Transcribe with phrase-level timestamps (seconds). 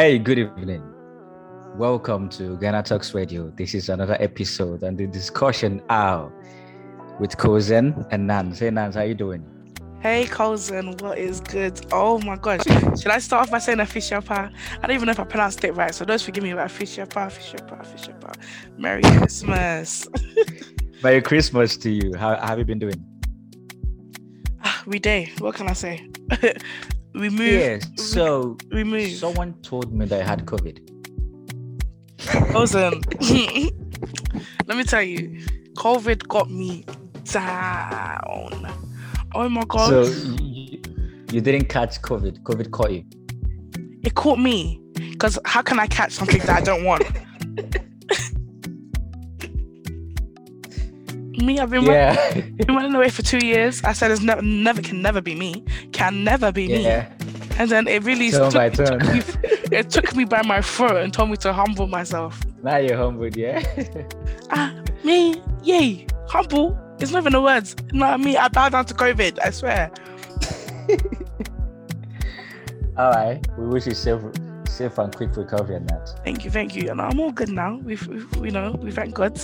[0.00, 0.94] Hey, good evening.
[1.74, 3.50] Welcome to Ghana Talks Radio.
[3.56, 6.32] This is another episode and the discussion hour
[7.18, 8.60] with Kozen and Nanz.
[8.60, 9.44] Hey, Nanz, how you doing?
[9.98, 11.84] Hey, cousin, what is good?
[11.90, 12.62] Oh my gosh.
[12.62, 14.52] Should I start off by saying a fisher pa?
[14.80, 17.04] I don't even know if I pronounced it right, so don't forgive me about fisher
[17.04, 18.34] pa, fisher pa, fisher pa.
[18.76, 20.06] Merry Christmas.
[21.02, 22.14] Merry Christmas to you.
[22.16, 23.04] How, how have you been doing?
[24.62, 25.32] Ah, we day.
[25.40, 26.08] What can I say?
[27.14, 27.40] we move.
[27.52, 29.12] Yeah, so We move.
[29.12, 30.78] someone told me that I had COVID.
[32.52, 32.94] Cousin.
[32.94, 33.02] Um,
[34.66, 36.84] let me tell you, COVID got me
[37.24, 38.72] down.
[39.34, 39.88] Oh my god.
[39.88, 40.02] So
[40.42, 40.80] you,
[41.32, 42.42] you didn't catch COVID.
[42.42, 43.04] COVID caught you.
[44.04, 44.80] it caught me.
[44.94, 47.02] Because how can I catch something that I don't want?
[51.42, 52.32] Me, I've been Yeah.
[52.34, 53.82] been running away for two years.
[53.84, 55.64] I said it's never, never can never be me.
[55.92, 56.86] Can never be me.
[57.58, 59.22] And then it really Turn took, took me,
[59.76, 62.40] it took me by my throat and told me to humble myself.
[62.62, 63.62] Now you're humbled, yeah?
[64.50, 64.72] Ah,
[65.04, 66.78] me, yay, humble.
[67.00, 67.74] It's not even the words.
[67.92, 69.38] No, me, I bow down to COVID.
[69.44, 69.90] I swear.
[72.96, 73.40] All right.
[73.58, 74.20] We wish you safe,
[74.78, 76.08] safe and quick recovery on that.
[76.24, 76.90] Thank you, thank you.
[76.90, 77.76] And I'm all good now.
[77.84, 79.38] We've, we've you know, we thank God.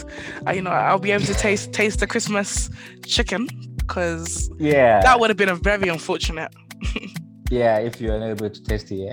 [0.47, 2.71] I, you know, I'll be able to taste taste the Christmas
[3.05, 5.01] chicken because Yeah.
[5.03, 6.53] that would have been a very unfortunate.
[7.51, 9.13] yeah, if you're unable to taste it, yeah.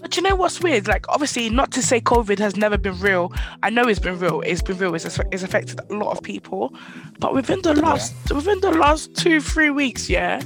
[0.00, 0.88] But you know what's weird?
[0.88, 3.32] Like, obviously, not to say COVID has never been real.
[3.62, 4.40] I know it's been real.
[4.40, 4.94] It's been real.
[4.96, 6.74] It's, it's affected a lot of people.
[7.20, 10.40] But within the last within the last two three weeks, yeah,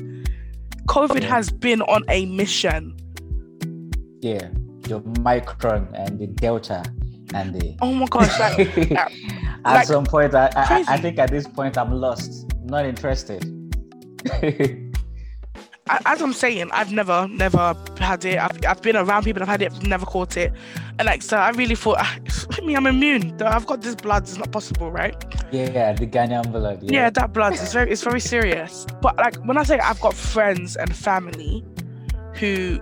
[0.87, 1.29] COVID Yeah.
[1.29, 2.96] has been on a mission.
[4.27, 4.49] Yeah.
[4.83, 6.83] The Micron and the Delta
[7.35, 7.77] and the.
[7.83, 8.39] Oh my gosh!
[8.39, 8.59] Like,
[8.93, 9.11] at
[9.65, 12.47] like, some point, I, I, I think at this point I'm lost.
[12.65, 13.43] not interested.
[15.89, 18.39] As I'm saying, I've never, never had it.
[18.39, 20.53] I've, I've been around people that have had it, I've never caught it.
[20.99, 22.19] And like, so I really thought, ah,
[22.51, 23.41] I mean, I'm immune.
[23.41, 24.25] I've got this blood.
[24.25, 25.15] It's not possible, right?
[25.53, 26.83] yeah, the Ghanaian blood.
[26.83, 27.11] Yeah, Yeah.
[27.11, 28.85] that blood is very, it's very serious.
[29.01, 31.65] But like, when I say I've got friends and family
[32.35, 32.81] who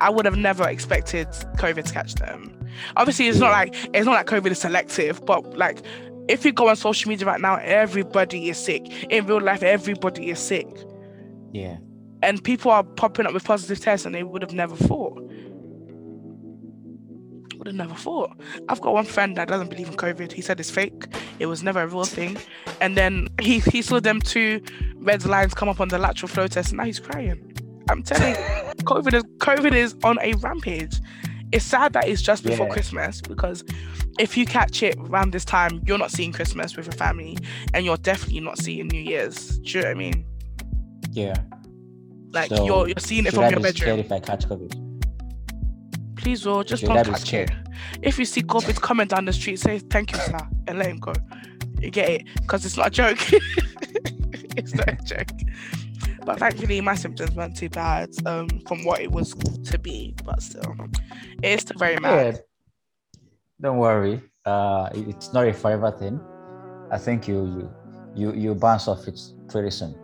[0.00, 2.52] I would have never expected COVID to catch them.
[2.96, 5.80] Obviously, it's not like it's not like COVID is selective, but like.
[6.28, 8.82] If you go on social media right now, everybody is sick.
[9.12, 10.66] In real life, everybody is sick.
[11.52, 11.76] yeah.
[12.22, 15.14] and people are popping up with positive tests and they would have never thought.
[17.56, 18.32] Would have never thought.
[18.68, 20.32] I've got one friend that doesn't believe in COVID.
[20.32, 21.06] He said it's fake.
[21.38, 22.36] It was never a real thing.
[22.80, 24.60] And then he, he saw them two
[24.96, 27.52] red lines come up on the lateral flow test and now he's crying.
[27.88, 28.40] I'm telling you,
[28.84, 30.96] COVID is COVID is on a rampage.
[31.52, 32.72] It's sad that it's just before Yeah.
[32.72, 33.62] Christmas because
[34.18, 37.38] if you catch it around this time, you're not seeing Christmas with your family
[37.74, 39.58] and you're definitely not seeing New Year's.
[39.58, 40.24] Do you know what I mean?
[41.12, 41.34] Yeah.
[42.32, 43.98] Like So, you're you're seeing it from I your scared bedroom.
[44.00, 44.82] if I catch COVID?
[46.16, 47.50] Please, Will, just Should don't I catch it.
[48.02, 50.98] If you see COVID coming down the street, say thank you, sir, and let him
[50.98, 51.12] go.
[51.80, 52.24] You get it?
[52.42, 53.18] Because it's not a joke.
[54.56, 55.28] it's not a joke.
[56.26, 60.12] But thankfully, my symptoms weren't too bad um, from what it was to be.
[60.24, 60.74] But still,
[61.42, 62.32] it's still very Yeah.
[63.60, 64.20] Don't worry.
[64.44, 66.20] Uh, it's not a forever thing.
[66.90, 67.70] I think you you
[68.14, 69.94] you you bounce off it pretty soon.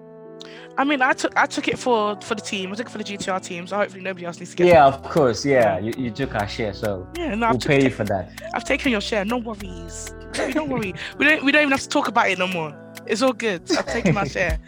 [0.79, 2.73] I mean, I took I took it for for the team.
[2.73, 3.67] I took it for the GTR team.
[3.67, 4.67] So hopefully nobody else needs to get.
[4.69, 5.45] Yeah, of course.
[5.45, 7.07] Yeah, you, you took our share, so.
[7.19, 7.35] Yeah.
[7.35, 8.31] No, we'll took- pay you for that.
[8.55, 9.25] I've taken your share.
[9.25, 10.15] No worries.
[10.33, 10.95] Don't worry.
[11.19, 12.73] We don't we don't even have to talk about it no more.
[13.07, 13.63] It's all good.
[13.77, 14.59] I've taken my share.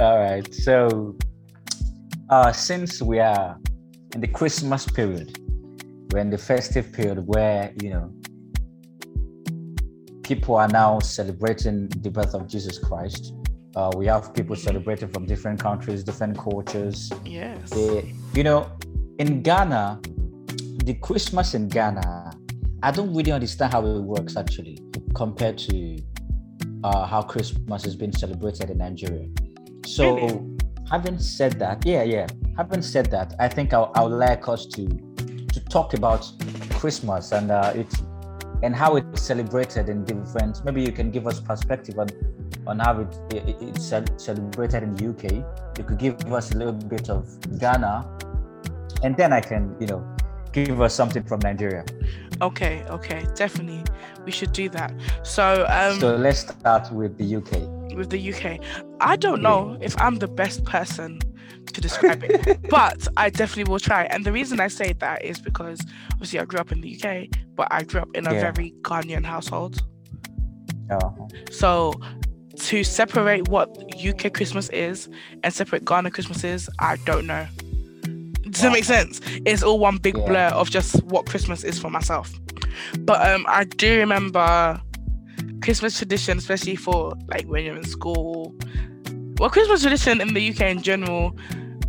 [0.00, 0.54] All right.
[0.54, 1.16] So,
[2.30, 3.58] uh, since we are
[4.14, 5.36] in the Christmas period,
[6.12, 8.12] we're in the festive period where you know
[10.22, 13.34] people are now celebrating the birth of Jesus Christ.
[13.74, 17.10] Uh, we have people celebrating from different countries, different cultures.
[17.24, 17.70] Yes.
[17.70, 18.70] They, you know,
[19.18, 20.00] in Ghana,
[20.84, 22.38] the Christmas in Ghana,
[22.84, 24.78] I don't really understand how it works actually
[25.16, 25.98] compared to
[26.84, 29.26] uh, how Christmas is being celebrated in Nigeria.
[29.86, 30.58] So, Really?
[30.90, 34.66] having said that, yeah, yeah, having said that, I think I'll, I would like us
[34.66, 34.86] to
[35.52, 36.30] to talk about
[36.70, 37.86] Christmas and uh, it
[38.62, 40.64] and how it's celebrated in different.
[40.64, 42.08] Maybe you can give us perspective on
[42.66, 43.86] on how it, it it's
[44.16, 45.32] celebrated in the UK.
[45.78, 47.26] You could give us a little bit of
[47.58, 48.06] Ghana,
[49.02, 50.16] and then I can, you know,
[50.52, 51.84] give us something from Nigeria.
[52.40, 53.82] Okay, okay, definitely.
[54.24, 54.92] We should do that.
[55.22, 57.77] So, um, so let's start with the UK.
[57.94, 58.60] With the UK,
[59.00, 61.20] I don't know if I'm the best person
[61.72, 64.04] to describe it, but I definitely will try.
[64.04, 65.80] And the reason I say that is because
[66.12, 68.40] obviously I grew up in the UK, but I grew up in a Yeah.
[68.52, 69.80] very Ghanaian household.
[70.90, 71.10] Uh,
[71.50, 71.92] So
[72.56, 73.68] to separate what
[74.02, 75.08] UK Christmas is
[75.44, 77.46] and separate Ghana Christmas is, I don't know.
[78.50, 79.20] Does it make sense?
[79.44, 80.24] It's all one big Yeah.
[80.26, 82.32] blur of just what Christmas is for myself.
[83.00, 84.80] But um, I do remember
[85.62, 88.54] Christmas tradition, especially for like when you're in school.
[89.38, 91.36] Well, Christmas tradition in the UK in general,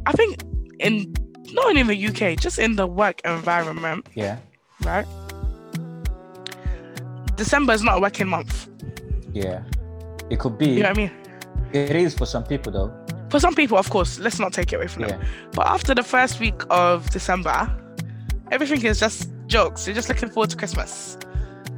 [0.06, 0.44] I think
[0.80, 1.14] in
[1.54, 4.38] not only in the UK, just in the work environment, Yeah.
[4.84, 5.06] right?
[7.36, 8.68] December is not a working month.
[9.34, 9.64] Yeah.
[10.30, 10.70] It could be.
[10.70, 11.12] You know what I mean?
[11.74, 12.94] It is for some people though.
[13.30, 15.22] For some people, of course, let's not take it away from them.
[15.54, 17.70] But after the first week of December,
[18.52, 19.86] everything is just jokes.
[19.88, 21.18] You're just looking forward to Christmas.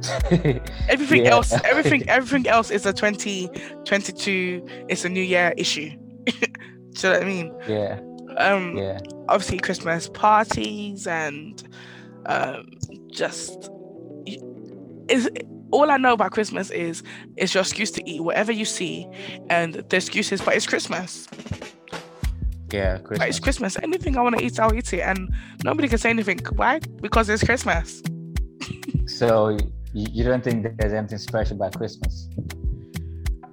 [0.88, 1.30] Everything Yeah.
[1.32, 4.66] else, everything, everything else is a 2022.
[4.88, 5.90] It's a new year issue.
[6.26, 6.42] Do you
[7.04, 7.54] know what I mean?
[7.68, 8.00] yeah.
[8.38, 8.98] Um, Yeah.
[9.28, 11.62] obviously Christmas parties and
[12.26, 12.66] um,
[13.10, 13.68] just
[15.08, 15.28] is
[15.70, 17.02] all I know about Christmas is
[17.36, 19.06] it's your excuse to eat whatever you see,
[19.50, 21.26] and the excuse is, but it's Christmas.
[22.70, 22.98] Yeah.
[23.08, 23.76] But it's Christmas.
[23.82, 25.30] Anything I want to eat, I'll eat it, and
[25.64, 26.38] nobody can say anything.
[26.56, 26.78] Why?
[27.00, 28.02] Because it's Christmas.
[29.06, 29.56] So
[29.94, 32.28] you, you don't think there's anything special about Christmas?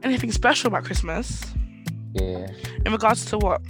[0.03, 1.43] Anything special about Christmas
[2.13, 2.47] Yeah.
[2.85, 3.61] in regards to what?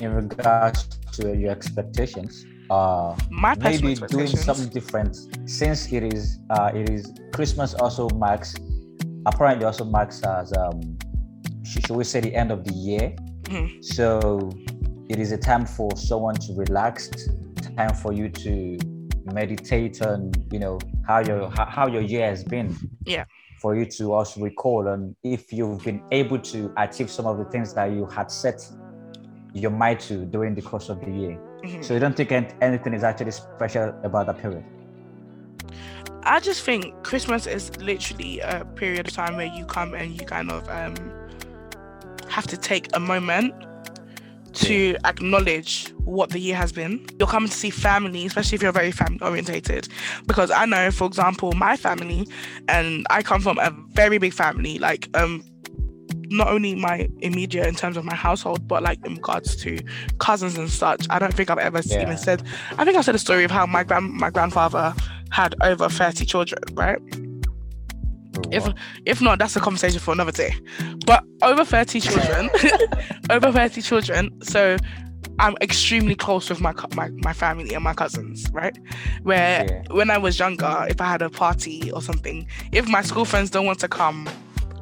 [0.00, 5.16] In regards to your expectations, uh, My maybe doing something different
[5.48, 8.54] since it is uh it is Christmas also marks
[9.26, 10.80] apparently also marks as um
[11.64, 13.12] should we say the end of the year.
[13.44, 13.84] Mhm.
[13.84, 14.50] So
[15.08, 17.10] it is a time for someone to relax,
[17.76, 18.78] time for you to
[19.32, 22.76] meditate on you know how your how, your year has been.
[23.04, 23.24] Yeah.
[23.60, 27.44] For you to also recall and if you've been able to achieve some of the
[27.46, 28.64] things that you had set
[29.52, 31.40] your mind to during the course of the year.
[31.64, 31.84] Mhm.
[31.84, 34.64] So you don't think anything is actually special about that period?
[36.22, 40.26] I just think Christmas is literally a period of time where you come and you
[40.26, 40.94] kind of um,
[42.28, 43.54] have to take a moment
[44.54, 47.04] to acknowledge what the year has been.
[47.18, 49.88] You're coming to see family, especially if you're very family orientated.
[50.26, 52.26] Because I know, for example, my family,
[52.68, 55.44] and I come from a very big family, like um
[56.30, 59.78] not only my immediate in terms of my household, but like in regards to
[60.18, 61.06] cousins and such.
[61.08, 62.02] I don't think I've ever Yeah.
[62.02, 62.42] even said
[62.76, 64.94] I think I said a story of how my grand my grandfather
[65.30, 66.98] had over 30 children, right?
[68.50, 68.68] If
[69.06, 70.54] if not, that's a conversation for another day.
[71.06, 72.50] But over 30 children,
[73.30, 74.40] over 30 children.
[74.42, 74.76] So
[75.40, 78.76] I'm extremely close with my, my my family and my cousins, right?
[79.22, 79.82] Where Yeah.
[79.94, 83.50] when I was younger, if I had a party or something, if my school friends
[83.50, 84.28] don't want to come,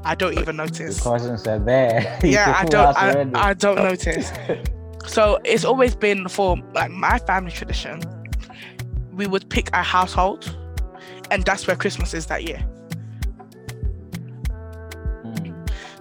[0.04, 0.98] I don't even notice.
[1.02, 2.18] the cousins are there.
[2.24, 3.50] Yeah, I don't I.
[3.50, 4.32] I don't notice.
[5.06, 8.02] So it's always been for like my family tradition.
[9.12, 10.56] We would pick a household,
[11.30, 12.60] and that's where Christmas is that year.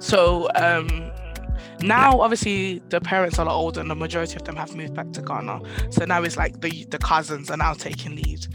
[0.09, 0.87] So um,
[1.81, 4.93] now, obviously, the parents are a lot older, and the majority of them have moved
[4.93, 5.61] back to Ghana.
[5.89, 8.45] So now it's like the the cousins are now taking lead,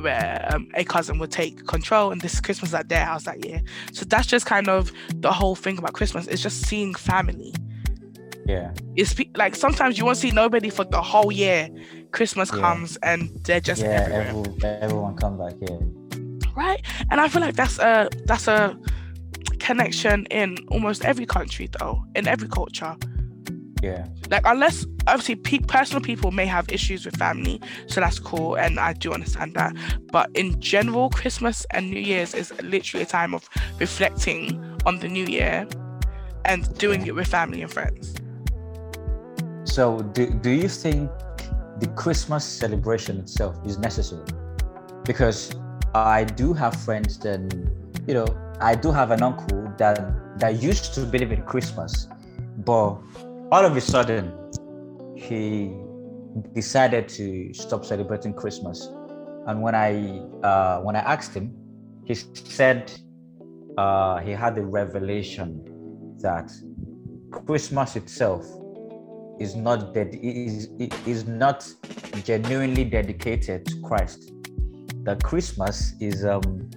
[0.00, 3.60] where um, a cousin would take control, and this Christmas at their house that year.
[3.92, 6.26] So that's just kind of the whole thing about Christmas.
[6.28, 7.52] It's just seeing family.
[8.46, 8.70] yeah.
[8.96, 11.68] It's pe- like sometimes you won't see nobody for the whole year.
[12.12, 12.60] Christmas Yeah.
[12.60, 15.80] comes and they're just yeah, everywhere, everyone, everyone come back here.
[16.56, 16.80] right?
[17.10, 18.76] And I feel like that's a that's a
[19.60, 22.96] connection in almost every country, though, in every culture.
[23.82, 24.06] Yeah.
[24.30, 28.78] like unless obviously pe- personal people may have issues with family so that's cool and
[28.78, 29.74] i do understand that
[30.12, 35.08] but in general christmas and new year's is literally a time of reflecting on the
[35.08, 35.66] new year
[36.44, 38.14] and doing it with family and friends
[39.64, 41.10] So do, do you think
[41.78, 44.24] the Christmas celebration itself is necessary?
[45.04, 45.54] Because
[45.94, 47.40] I do have friends that,
[48.06, 48.26] you know,
[48.60, 52.08] I do have an uncle that that used to believe in Christmas,
[52.58, 52.98] but
[53.50, 54.32] all of a sudden
[55.16, 55.74] he
[56.54, 58.88] decided to stop celebrating Christmas.
[59.46, 61.54] And when I uh, when I asked him,
[62.04, 62.92] he said
[63.78, 65.64] uh, he had a revelation
[66.20, 66.52] that
[67.30, 68.44] Christmas itself
[69.40, 70.68] is not ded- is
[71.06, 71.66] is not
[72.24, 74.32] genuinely dedicated to Christ.
[75.04, 76.68] That Christmas is um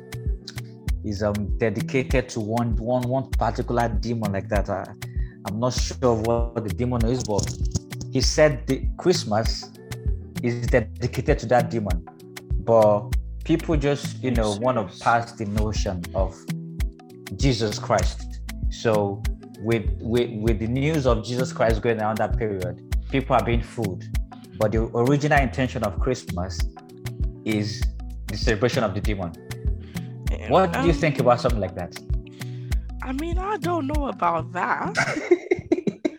[1.03, 4.69] is um dedicated to one one one particular demon like that.
[4.69, 4.85] I,
[5.45, 7.45] I'm not sure what the demon is, but
[8.11, 9.71] he said the Christmas
[10.41, 12.07] is dedicated to that demon.
[12.59, 13.09] But
[13.43, 16.35] people just you know want to pass the notion of
[17.35, 18.41] Jesus Christ.
[18.69, 19.21] So
[19.59, 23.61] with with with the news of Jesus Christ going around that period, people are being
[23.61, 24.03] fooled.
[24.57, 26.59] But the original intention of Christmas
[27.43, 27.83] is
[28.27, 29.33] the celebration of the demon.
[30.49, 31.95] What do you Um, think about something like that?
[33.05, 34.97] i mean i don't know about that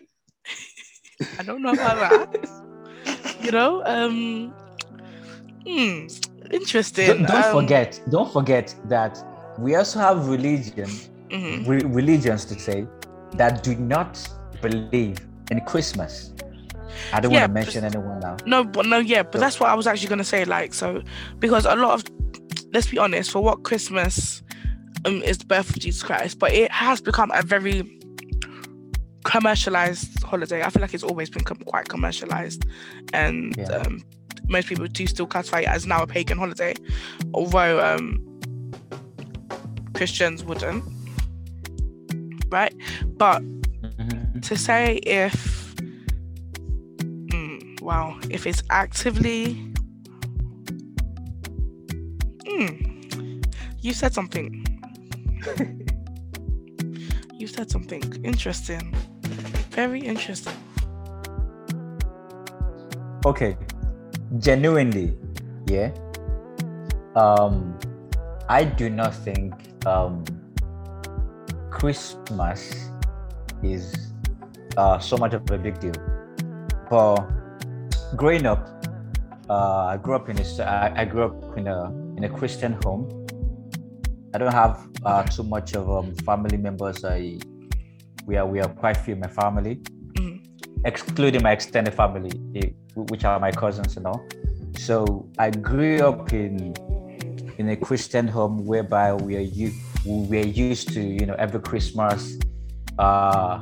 [1.39, 2.49] i don't know about that
[3.41, 4.53] you know, um,
[5.65, 6.07] hmm,
[6.51, 7.07] interesting.
[7.07, 9.23] Don't, don't Um, forget, don't forget that
[9.59, 10.89] we also have religion,
[11.29, 11.67] mhm.
[11.67, 12.87] re- religions to say,
[13.33, 14.17] that do not
[14.61, 15.19] believe
[15.51, 16.31] in Christmas.
[17.13, 18.37] I don't Yeah, want to mention anyone now.
[18.47, 20.45] No, but no, yeah, but So- that's what I was actually gonna say.
[20.45, 21.03] Like, so
[21.39, 22.03] because a lot of,
[22.75, 24.43] let's be honest, for what Christmas
[25.05, 27.83] um, is the birth of Jesus Christ, but it has become a very
[29.23, 30.61] commercialized holiday.
[30.61, 32.65] I feel like it's always been com- quite commercialized,
[33.13, 33.67] and Yeah.
[33.77, 34.03] um,
[34.49, 36.73] most people do still classify it as now a pagan holiday,
[37.33, 38.19] although um,
[39.93, 40.83] Christians wouldn't,
[42.49, 42.75] right?
[43.17, 44.41] But Mhm.
[44.49, 45.73] to say if
[47.31, 49.57] mm, wow if it's actively
[52.55, 54.65] mm, you said something.
[57.37, 58.95] You said something interesting.
[59.71, 60.55] Very interesting.
[63.25, 63.57] Okay,
[64.39, 65.17] genuinely,
[65.67, 65.91] yeah.
[67.13, 67.77] Um,
[68.47, 69.53] I do not think
[69.85, 70.23] um
[71.69, 72.89] Christmas
[73.61, 74.13] is
[74.77, 75.99] uh so much of a big deal.
[76.89, 77.19] But
[78.15, 78.63] growing up,
[79.49, 83.03] uh, I grew up in a I grew up in a in a Christian home.
[84.33, 87.03] I don't have uh, too much of um, family members.
[87.05, 87.37] I
[88.25, 89.75] we are we are quite few in my family
[90.17, 90.39] Mhm.
[90.85, 94.21] excluding my extended family, eh, which are my cousins and all.
[94.77, 96.73] So I grew up in
[97.57, 99.73] in a Christian home whereby we are u-
[100.29, 102.37] we are used to you know every Christmas,
[102.99, 103.61] uh,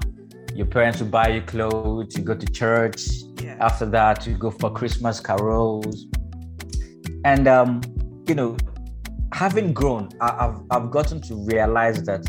[0.55, 3.01] your parents will buy you clothes, you go to church.
[3.41, 5.97] yeah After that, you go for Christmas carols,
[7.25, 7.81] and um,
[8.27, 8.57] you know,
[9.33, 12.25] having grown, I, I've I've gotten to realize that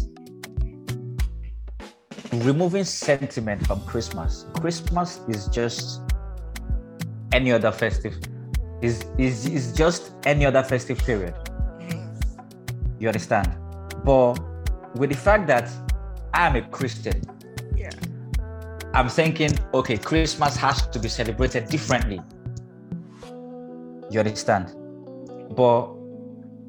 [2.33, 4.47] removing sentiment from Christmas.
[4.55, 6.01] Christmas is just
[7.33, 8.17] any other festive.
[8.83, 11.35] Is is is just any other festive period.
[12.99, 13.57] You understand?
[14.05, 14.35] But
[14.97, 15.71] with the fact that
[16.33, 17.23] I am a Christian,
[17.77, 17.91] yeah
[18.95, 22.21] I'm thinking, okay, Christmas has to be celebrated differently.
[24.11, 24.75] You understand?
[25.51, 25.93] But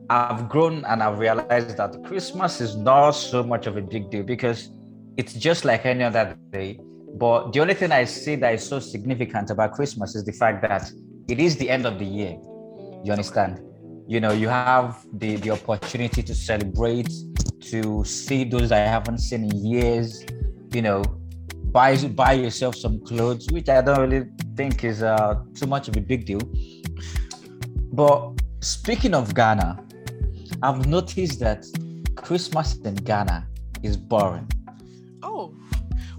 [0.10, 4.24] I've grown and I've realized that Christmas is not so much of a big deal
[4.24, 4.70] because
[5.18, 6.80] it's just like any other day.
[7.16, 10.62] But the only thing I see that is so significant about Christmas is the fact
[10.64, 10.92] that
[11.28, 12.38] it is the end of the year.
[13.04, 13.62] You understand?
[14.08, 17.10] You know, you have the, the opportunity to celebrate,
[17.72, 20.24] to see those I haven't seen in years,
[20.72, 21.04] you know,
[21.72, 25.98] buy buy yourself some clothes, which I don't really think is uh, too much of
[25.98, 26.42] a big deal.
[27.92, 28.35] But
[28.66, 29.80] speaking of Ghana,
[30.64, 31.66] I've noticed that
[32.16, 33.48] Christmas in Ghana
[33.84, 34.50] is boring.
[35.24, 35.54] oh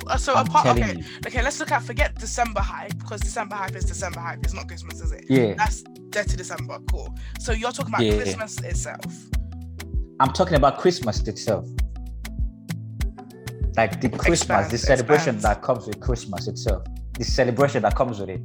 [0.07, 1.05] Uh, so I'm apart okay you.
[1.27, 4.69] okay let's look at forget december hype because december hype is december hype it's not
[4.69, 7.09] christmas is it Yeah, that's dirty december cool
[7.41, 8.15] so you're talking about Yeah.
[8.23, 9.05] christmas itself
[10.21, 11.67] I'm talking about Christmas itself.
[13.77, 15.43] Like the Christmas, the celebration expand.
[15.57, 16.85] that comes with Christmas itself,
[17.19, 18.41] the celebration that comes with it.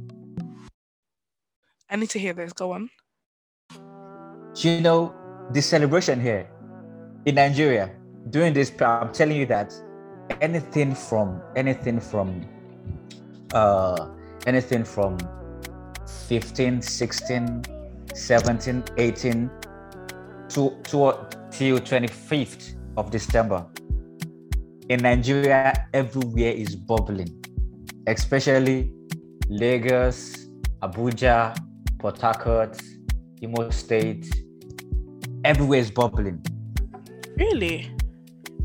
[1.88, 2.90] i need to hear this go on
[4.56, 5.14] you know
[5.52, 6.48] the celebration here
[7.26, 7.90] in Nigeria?
[8.30, 9.72] During this I'm telling you that
[10.40, 12.44] anything from anything from
[13.54, 14.08] uh
[14.46, 15.18] anything from
[16.28, 17.62] 15 16
[18.14, 19.50] 17 18
[20.48, 21.16] to, to
[21.50, 23.66] till 25th of December
[24.88, 27.28] in Nigeria everywhere is bubbling
[28.06, 28.90] especially
[29.48, 30.46] Lagos
[30.82, 31.56] Abuja
[31.98, 32.80] Port Harcourt
[33.42, 34.30] Imo State
[35.44, 36.40] everywhere is bubbling.
[37.36, 37.90] Really?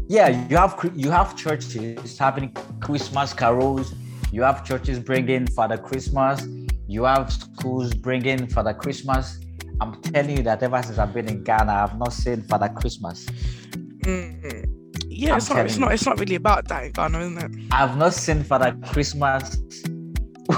[0.08, 3.94] Yeah you have you have churches having christmas carols.
[4.32, 6.46] You have churches bringing father christmas.
[6.88, 9.40] You have schools bringing father christmas.
[9.82, 13.26] I'm telling you that ever since i've been in ghana i've not seen father christmas.
[14.06, 14.66] Mm.
[15.08, 17.52] yeah I'm it's not it's not it's not really about that in ghana isn't it?
[17.72, 19.58] I've not seen father christmas.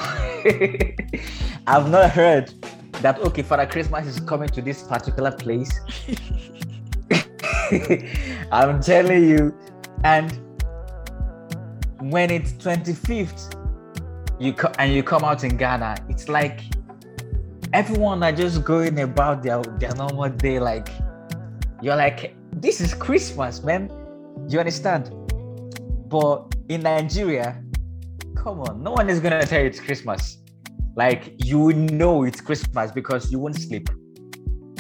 [1.68, 2.54] I've not heard
[3.02, 5.80] that okay father christmas is coming to this particular place
[8.52, 9.56] I'm telling you.
[10.04, 10.32] And
[12.00, 13.56] when it's 25th,
[14.40, 16.62] you co- and you come out in Ghana, it's like
[17.74, 20.60] everyone are just going about their their normal day.
[20.60, 20.90] Like
[21.82, 23.92] you're like, this is Christmas, man.
[24.48, 25.12] You understand?
[26.08, 27.62] But in Nigeria,
[28.36, 30.39] come on, no one is gonna tell you it's Christmas.
[30.96, 33.90] Like you know it's Christmas because you won't sleep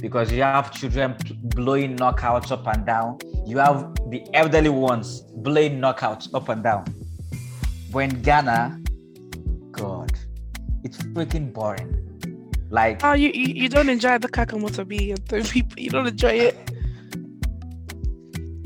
[0.01, 1.15] because you have children
[1.55, 3.17] blowing knockouts up and down.
[3.45, 6.85] You have the elderly ones blowing knockouts up and down.
[7.91, 8.81] When Ghana,
[9.71, 10.11] God,
[10.83, 11.95] it's freaking boring.
[12.69, 15.79] Like Oh, you, you, you don't enjoy the kakamotobi and the people.
[15.79, 16.55] You don't enjoy it.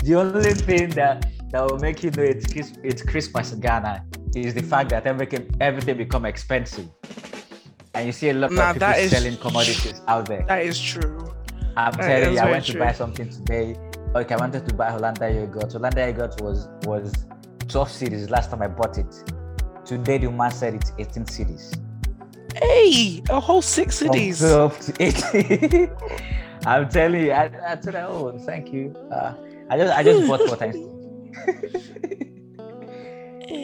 [0.04, 4.04] the only thing that that will make you know it's it's Christmas in Ghana
[4.36, 6.90] is the fact that everything everything become expensive,
[7.94, 10.44] and you see a lot Nah, of people is- selling commodities out there.
[10.48, 11.32] That is true.
[11.76, 12.74] I'm that telling you, I went true.
[12.74, 13.76] to buy something today.
[14.16, 15.74] Okay, I wanted to buy Hollandia yogurt.
[15.74, 17.12] Hollandia yogurt was was
[17.68, 19.14] 12 cedis last time I bought it.
[19.86, 21.80] Today the man said it's 18 cedis.
[22.56, 24.40] Hey, a whole six From cedis.
[24.40, 25.90] 12 to 18.
[26.66, 28.96] I'm telling you, I, I told her, oh, thank you.
[29.12, 29.34] Uh,
[29.70, 30.78] I just I just bought four times.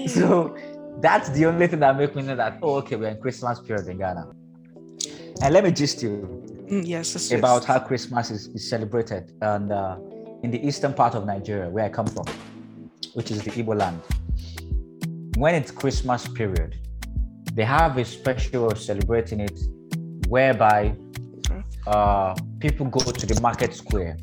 [0.08, 0.56] So
[1.02, 3.88] that's the only thing that make me know that oh okay we're in Christmas period
[3.88, 4.32] in Ghana.
[5.42, 6.40] And let me just you
[6.70, 7.40] Mm, yes, yes, yes.
[7.40, 9.98] about how Christmas is, is celebrated and uh,
[10.44, 12.26] in the eastern part of Nigeria where I come from,
[13.16, 14.00] which is the Igbo land.
[15.36, 16.78] When it's Christmas period,
[17.56, 19.60] they have a special celebrating it
[20.28, 20.94] whereby
[21.88, 24.16] uh, people go to the market square.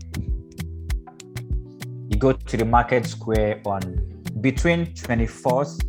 [2.08, 3.80] You go to the market square on
[4.40, 5.82] between 24th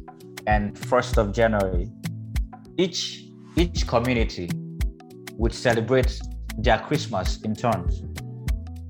[0.47, 1.91] and 1st of January.
[2.77, 3.23] Each
[3.55, 4.49] each community
[5.33, 6.19] would celebrate
[6.57, 8.03] their Christmas in turns,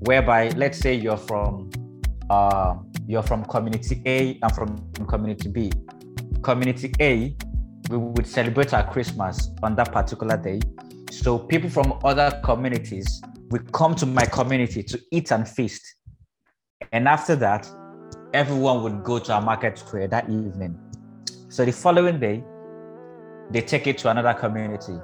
[0.00, 1.70] whereby let's say you're from
[2.30, 5.72] uh, you're from community A and from community B.
[6.42, 7.34] Community A,
[7.90, 10.60] we would celebrate our Christmas on that particular day.
[11.10, 15.82] So people from other communities would come to my community to eat and feast.
[16.92, 17.68] And after that,
[18.34, 20.78] everyone would go to our market square that evening.
[21.50, 22.44] So the following day,
[23.50, 24.98] they take it to another community.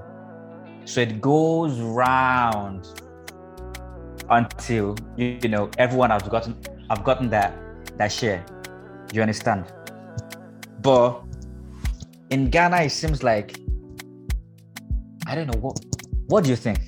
[0.84, 2.86] So it goes round
[4.28, 6.56] until you, you know everyone has gotten
[6.90, 7.56] have gotten that
[7.96, 8.44] that share.
[9.12, 9.72] You understand?
[10.82, 11.22] But
[12.28, 13.58] in Ghana, it seems like
[15.26, 15.80] I don't know what.
[16.26, 16.78] What do you think?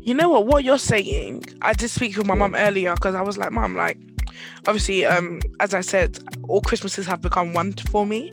[0.00, 0.46] You know what?
[0.46, 3.76] What you're saying, I did speak with my mum earlier because I was like, "Mum,
[3.76, 3.98] like,
[4.66, 8.32] obviously, um, as I said, all Christmases have become one for me."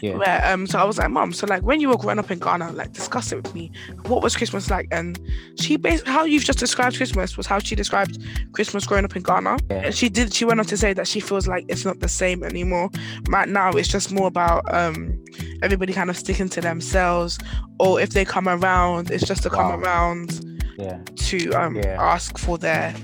[0.00, 0.16] Yeah.
[0.16, 2.38] Where, um, so I was like, Mom, so like, when you were growing up in
[2.38, 3.70] Ghana, like, discuss it with me.
[4.06, 5.18] What was Christmas like?" And
[5.60, 9.22] she basically, how you've just described Christmas was how she described Christmas growing up in
[9.22, 9.56] Ghana.
[9.70, 9.76] Yeah.
[9.86, 10.32] And she did.
[10.32, 12.90] She went on to say that she feels like it's not the same anymore.
[13.28, 15.18] Right now, it's just more about um
[15.62, 17.38] everybody kind of sticking to themselves,
[17.80, 19.78] or if they come around, it's just to come Wow.
[19.80, 20.98] around Yeah.
[21.16, 21.96] to um Yeah.
[21.98, 22.94] ask for their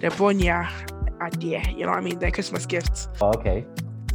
[0.00, 0.68] their bronya
[1.22, 3.08] idea, you know what I mean, their Christmas gifts.
[3.20, 3.64] Oh, okay.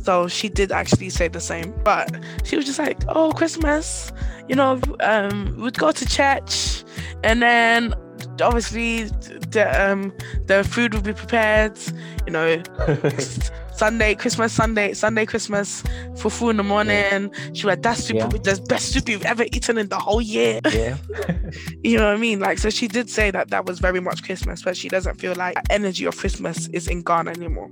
[0.08, 2.08] So she did actually say the same, but
[2.46, 4.14] she was just like, "Oh, Christmas,
[4.48, 6.86] you know, um, we'd go to church,
[7.26, 7.94] and then
[8.42, 9.04] obviously
[9.52, 10.14] the um
[10.46, 11.78] the food would be prepared,
[12.26, 12.64] you know,
[13.74, 15.82] Sunday, Christmas, Sunday, Sunday, Christmas,
[16.16, 17.30] for fufu in the morning.
[17.52, 18.28] She went, "That's soup, Yeah.
[18.28, 20.96] the best soup you've ever eaten in the whole year." yeah.
[21.84, 22.40] You know what I mean?
[22.40, 25.36] Like, so she did say that that was very much Christmas, but she doesn't feel
[25.36, 27.70] like the energy of Christmas is in Ghana anymore.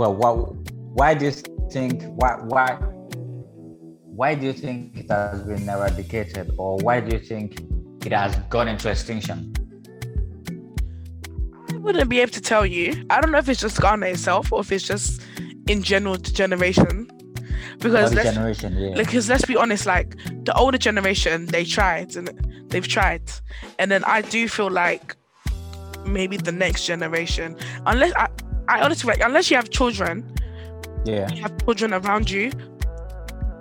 [0.00, 0.30] Well, why,
[0.94, 1.32] why do you
[1.70, 2.72] think why why
[4.20, 7.60] why do you think it has been eradicated, or why do you think
[8.06, 9.52] it has gone into extinction?
[11.68, 13.04] I wouldn't be able to tell you.
[13.10, 15.20] I don't know if it's just Ghana itself or if it's just
[15.68, 17.10] in general generation.
[17.78, 18.94] Because let's, generation, yeah.
[18.94, 22.26] because let's be honest, like the older generation, they tried and
[22.70, 23.30] they've tried,
[23.78, 25.14] and then I do feel like
[26.06, 28.28] maybe the next generation, unless I,
[28.70, 30.32] I honestly like unless you have children,
[31.04, 31.28] yeah.
[31.32, 32.52] you have children around you,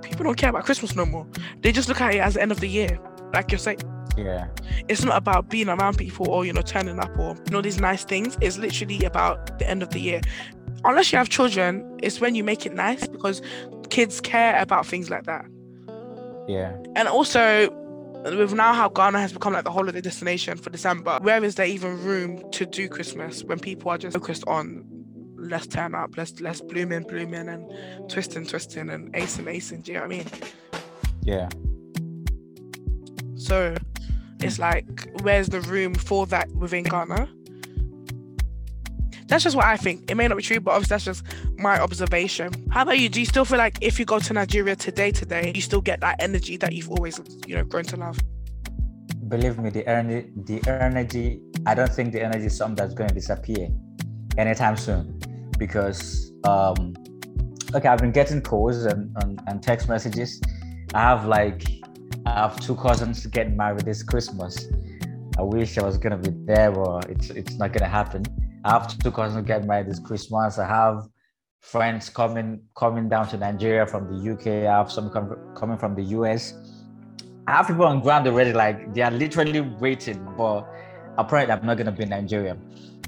[0.03, 1.25] people don't care about Christmas no more.
[1.61, 2.99] They just look at it as the end of the year,
[3.33, 3.81] like you're saying.
[4.17, 4.47] Yeah.
[4.87, 7.79] It's not about being around people or you know turning up or you know these
[7.79, 8.37] nice things.
[8.39, 10.21] It's literally about the end of the year.
[10.83, 13.41] Unless you have children, it's when you make it nice because
[13.89, 15.45] kids care about things like that.
[16.47, 16.75] Yeah.
[16.95, 17.69] And also,
[18.23, 21.65] with now how Ghana has become like the holiday destination for December, where is there
[21.65, 24.85] even room to do Christmas when people are just focused on
[25.39, 29.83] let's turn up, let's let's blooming, blooming, and twisting, twisting, and acing, acing.
[29.83, 30.25] Do you know what I mean?
[31.23, 31.49] Yeah.
[33.35, 33.75] So
[34.39, 37.29] it's like, where's the room for that within Ghana?
[39.27, 40.09] That's just what I think.
[40.09, 41.23] It may not be true, but obviously that's just
[41.59, 42.51] my observation.
[42.71, 43.09] How about you?
[43.09, 46.01] Do you still feel like if you go to Nigeria today, today, you still get
[46.01, 48.17] that energy that you've always, you know, grown to love?
[49.27, 51.41] Believe me, the energy, the energy.
[51.67, 53.69] I don't think the energy is something that's going to disappear
[54.35, 55.18] anytime soon,
[55.59, 56.95] because um,
[57.75, 60.41] okay, I've been getting calls and, and and text messages.
[60.93, 61.63] I have like
[62.25, 64.67] I have two cousins getting married this Christmas.
[65.37, 68.23] I wish I was gonna be there, but it's it's not gonna happen.
[68.65, 70.57] I have two cousins getting married this Christmas.
[70.57, 71.07] I have
[71.61, 74.47] friends coming coming down to Nigeria from the UK.
[74.67, 76.53] I have some com- coming from the US.
[77.47, 80.67] I have people on ground already, like they are literally waiting, but
[81.17, 82.57] apparently I'm not gonna be in Nigeria.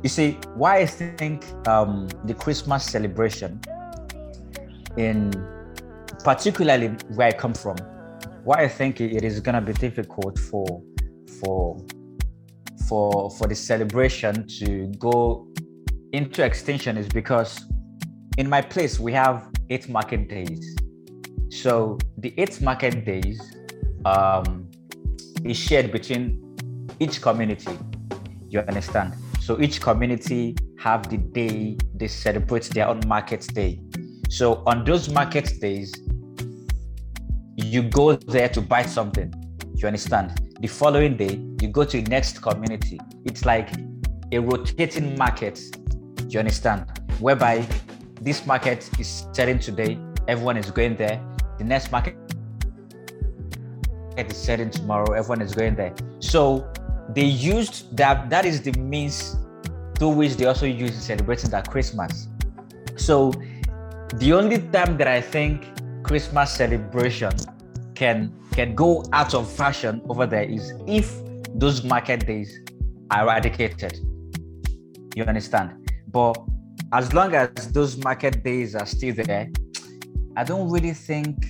[0.03, 3.61] You see, why I think um, the Christmas celebration
[4.97, 5.31] in
[6.23, 7.77] particularly where I come from,
[8.43, 10.81] why I think it is gonna be difficult for
[11.39, 11.77] for
[12.87, 15.47] for for the celebration to go
[16.13, 17.63] into extinction is because
[18.37, 20.75] in my place we have eight market days.
[21.49, 23.39] So the eight market days
[24.05, 24.69] um,
[25.43, 26.55] is shared between
[26.99, 27.77] each community.
[28.49, 29.13] You understand?
[29.41, 33.82] So each community have the day they celebrate their own market day.
[34.30, 35.91] So on those market days,
[37.56, 39.34] you go there to buy something.
[39.75, 40.39] You understand?
[40.60, 42.99] The following day, you go to the next community.
[43.25, 43.71] It's like
[44.32, 45.60] a rotating market.
[46.27, 46.86] You understand?
[47.19, 47.67] Whereby
[48.21, 51.19] this market is selling today, everyone is going there.
[51.58, 52.15] The next market
[54.17, 55.95] is selling tomorrow, everyone is going there.
[56.19, 56.71] So
[57.13, 59.36] they used that, that is the means
[59.97, 62.28] through which they also use in celebrating that Christmas.
[62.95, 63.32] So
[64.15, 65.65] the only time that I think
[66.04, 67.32] Christmas celebration
[67.95, 71.15] can can go out of fashion over there is if
[71.56, 72.60] those market days
[73.12, 73.97] are eradicated.
[75.15, 75.89] You understand?
[76.08, 76.38] But
[76.91, 79.50] as long as those market days are still there,
[80.36, 81.45] I don't really think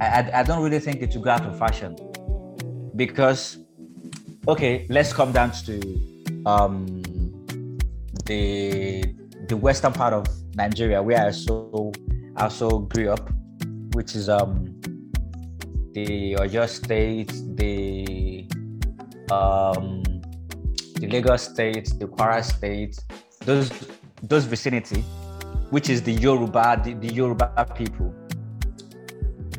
[0.00, 1.96] I, I don't really think it will go out of fashion
[2.96, 3.63] because
[4.46, 5.80] okay, let's come down to
[6.46, 7.02] um,
[8.26, 9.02] the
[9.48, 11.32] the western part of Nigeria where I
[12.36, 13.30] I also grew up,
[13.92, 14.80] which is um
[15.92, 18.48] the Oyo State, the
[19.32, 20.02] um
[20.96, 22.98] the Lagos State, the Kwara State,
[23.44, 23.70] those
[24.22, 25.00] those vicinity,
[25.70, 28.14] which is the Yoruba, the, the Yoruba people.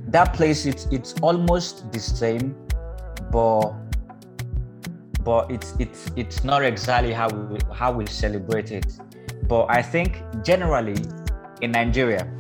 [0.08, 2.56] That place it's it's almost the same,
[3.32, 3.74] but
[5.26, 8.86] but it's it's it's not exactly how we how we celebrate it.
[9.48, 10.96] But I think generally
[11.62, 12.32] in Nigeria,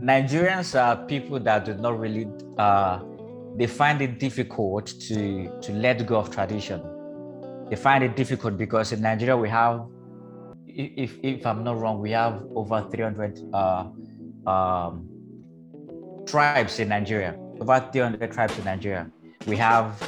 [0.00, 2.26] Nigerians are people that do not really
[2.58, 3.00] uh,
[3.56, 6.80] they find it difficult to to let go of tradition.
[7.68, 9.86] They find it difficult because in Nigeria we have,
[10.66, 13.84] if if I'm not wrong, we have over 300 uh,
[14.46, 15.08] um,
[16.26, 17.36] tribes in Nigeria.
[17.60, 19.10] Over 300 tribes in Nigeria.
[19.46, 20.02] We have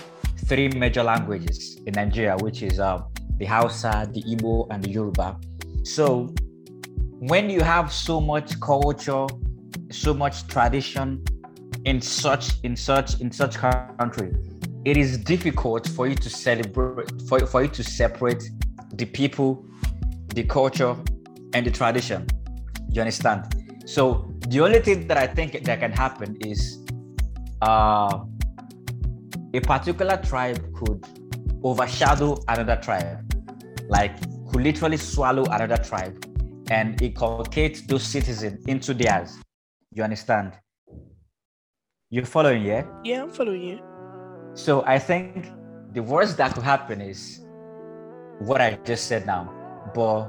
[0.46, 3.02] three major languages in Nigeria, which is uh,
[3.38, 5.38] the Hausa, the Igbo, and the Yoruba.
[5.82, 6.34] So
[7.18, 9.26] when you have so much culture,
[9.90, 11.24] so much tradition
[11.84, 14.32] in such in such in such country,
[14.84, 18.42] it is difficult for you to celebrate for, for you to separate
[18.94, 19.64] the people,
[20.34, 20.96] the culture,
[21.54, 22.26] and the tradition.
[22.90, 23.54] You understand?
[23.86, 26.84] So the only thing that I think that can happen is
[27.62, 28.18] uh
[29.56, 31.04] a particular tribe could
[31.62, 33.18] overshadow another tribe,
[33.88, 36.24] like could literally swallow another tribe
[36.70, 39.38] and inculcate those citizens into theirs.
[39.92, 40.52] You understand?
[42.10, 42.86] You're following, yeah?
[43.02, 43.80] Yeah, I'm following you.
[44.54, 45.50] So I think
[45.92, 47.40] the worst that could happen is
[48.40, 49.52] what I just said now.
[49.94, 50.28] But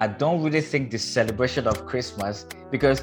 [0.00, 3.02] I don't really think the celebration of Christmas, because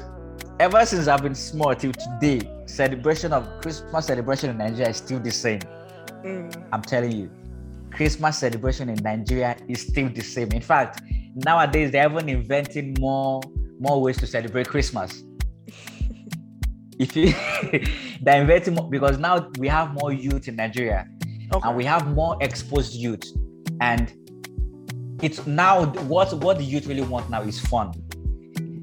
[0.60, 5.20] ever since I've been small till today, celebration of Christmas celebration in Nigeria is still
[5.20, 5.60] the same.
[6.24, 6.68] Mm.
[6.72, 7.30] I'm telling you,
[7.92, 10.50] Christmas celebration in Nigeria is still the same.
[10.52, 11.02] In fact,
[11.34, 13.40] nowadays they're even inventing more
[13.80, 15.22] more ways to celebrate Christmas.
[16.98, 17.32] if you
[18.22, 21.06] they're inventing more because now we have more youth in Nigeria
[21.54, 21.66] Okay.
[21.66, 23.22] and we have more exposed youth
[23.80, 24.12] and
[25.22, 27.92] it's now what what the youth really want now is fun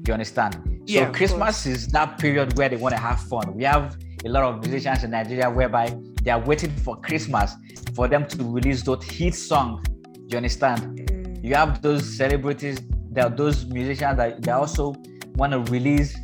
[0.06, 3.54] you understand Yeah, of christmas is that period where they want to have fun.
[3.54, 7.54] We have a lot of musicians in nigeria whereby they are waiting for christmas
[7.94, 9.86] for them to release those hit songs
[10.28, 10.98] you understand?
[10.98, 11.44] Mm.
[11.44, 12.80] you have those celebrities
[13.16, 14.94] there are those musicians that they also
[15.36, 16.18] want to release.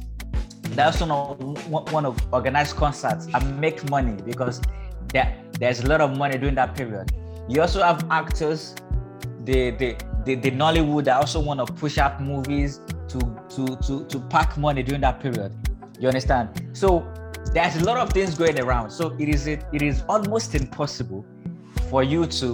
[0.74, 4.60] They also want to organize concerts and make money because
[5.08, 7.10] there, there's a lot of money during that period.
[7.48, 8.74] You also have actors
[9.44, 12.78] the the the, the nollywood that also want to push out movies
[13.12, 13.20] to
[13.54, 15.52] to to to pack money during that period
[15.98, 17.06] you understand so
[17.52, 21.24] there's a lot of things going around so it is it, it is almost impossible
[21.90, 22.48] for you to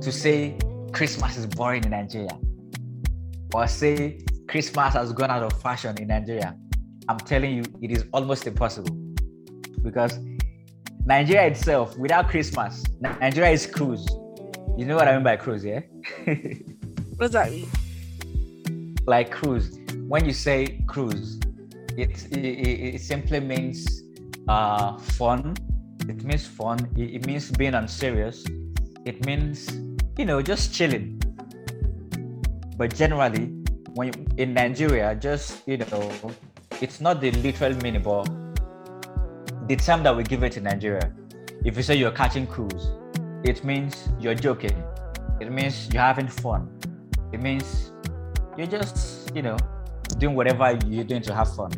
[0.00, 0.56] to say
[0.92, 2.38] christmas is boring in nigeria
[3.54, 4.18] or say
[4.50, 6.56] Christmas has gone out of fashion in Nigeria,
[7.08, 8.96] I'm telling you, it is almost impossible.
[9.82, 10.18] Because
[11.04, 14.06] Nigeria itself, without Christmas, Nigeria is cruise.
[14.76, 15.80] You know what I mean by cruise, yeah?
[17.16, 17.68] What does that mean?
[19.10, 19.78] Like cruise.
[20.06, 21.40] When you say cruise,
[21.98, 24.02] it, it, it simply means
[24.48, 25.56] uh, fun.
[26.08, 26.78] It means fun.
[26.96, 28.44] It, it means being unserious.
[29.04, 29.68] It means
[30.16, 31.20] you know just chilling.
[32.76, 33.46] But generally,
[33.94, 36.10] when you, in Nigeria, just you know,
[36.80, 38.24] it's not the literal meaning, but
[39.68, 41.12] the term that we give it in Nigeria.
[41.64, 42.90] If you say you're catching cruise,
[43.44, 44.82] it means you're joking.
[45.40, 46.68] It means you're having fun.
[47.32, 47.92] It means
[48.60, 49.56] you're just, you know,
[50.18, 51.72] doing whatever you're doing to have fun.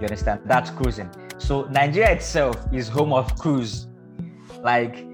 [0.00, 0.40] You understand?
[0.46, 1.10] That's cruising.
[1.38, 3.86] So Nigeria itself is home of cruise.
[4.60, 5.06] Like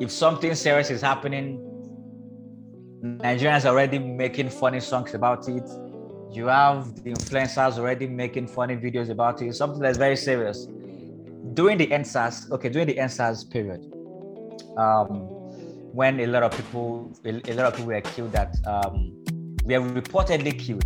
[0.00, 1.60] if something serious is happening,
[3.02, 5.66] Nigerians already making funny songs about it.
[6.30, 9.54] You have the influencers already making funny videos about it.
[9.54, 10.66] Something that's very serious.
[11.54, 13.80] During the EndSARS, okay, during the EndSARS period,
[14.76, 15.28] um,
[15.94, 19.24] when a lot of people, a, a lot of people were killed at, um,
[19.64, 20.84] were reportedly killed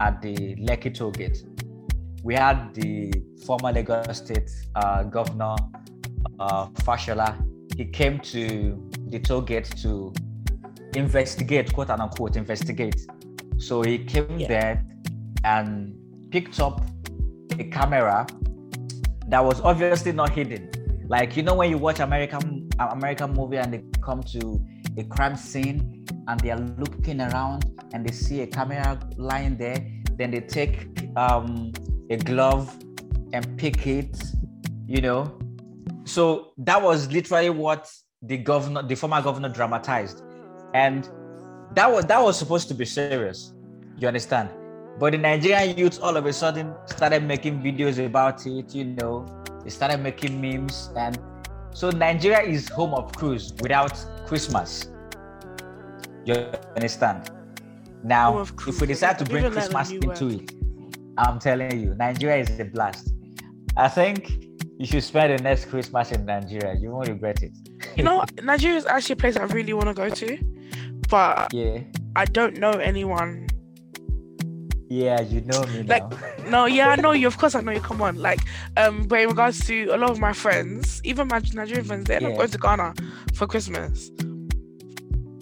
[0.00, 1.44] at the Lekki toll gate.
[2.22, 3.12] We had the
[3.46, 5.56] former Lagos State uh, Governor
[6.38, 7.42] uh, Fashola.
[7.76, 10.12] He came to the toll gate to
[10.94, 13.06] investigate, quote unquote, investigate.
[13.58, 14.48] So he came yeah.
[14.48, 14.86] there
[15.44, 15.96] and
[16.30, 16.84] picked up
[17.58, 18.26] a camera
[19.28, 20.70] that was obviously not hidden.
[21.08, 24.60] Like you know when you watch American American movie and they come to
[24.96, 29.84] a crime scene and they are looking around and they see a camera lying there,
[30.16, 31.72] then they take um,
[32.10, 32.76] a glove
[33.32, 34.16] and pick it,
[34.86, 35.38] you know.
[36.04, 37.90] So that was literally what
[38.22, 40.22] the governor, the former governor, dramatized,
[40.74, 41.08] and
[41.74, 43.52] that was that was supposed to be serious.
[43.98, 44.50] You understand?
[44.98, 48.74] But the Nigerian youth all of a sudden started making videos about it.
[48.74, 49.26] You know,
[49.62, 51.18] they started making memes, and
[51.72, 53.92] so Nigeria is home of cruise without
[54.26, 54.90] Christmas.
[56.24, 56.34] You
[56.76, 57.30] understand?
[58.04, 60.52] Now, if we decide to bring Christmas into it,
[61.18, 63.12] I'm telling you, Nigeria is a blast.
[63.76, 64.44] I think
[64.78, 66.74] you should spend the next Christmas in Nigeria.
[66.74, 67.52] You won't regret it.
[67.96, 70.38] you know, Nigeria is actually a place I really want to go to,
[71.08, 71.80] but yeah,
[72.14, 73.48] I don't know anyone.
[74.90, 76.48] Yeah, you know me like, now.
[76.48, 77.26] no, yeah, I know you.
[77.26, 77.80] Of course, I know you.
[77.80, 78.40] Come on, like,
[78.76, 82.22] um, but in regards to a lot of my friends, even my Nigerian friends, they're
[82.22, 82.28] yeah.
[82.28, 82.94] not going to Ghana
[83.34, 84.10] for Christmas.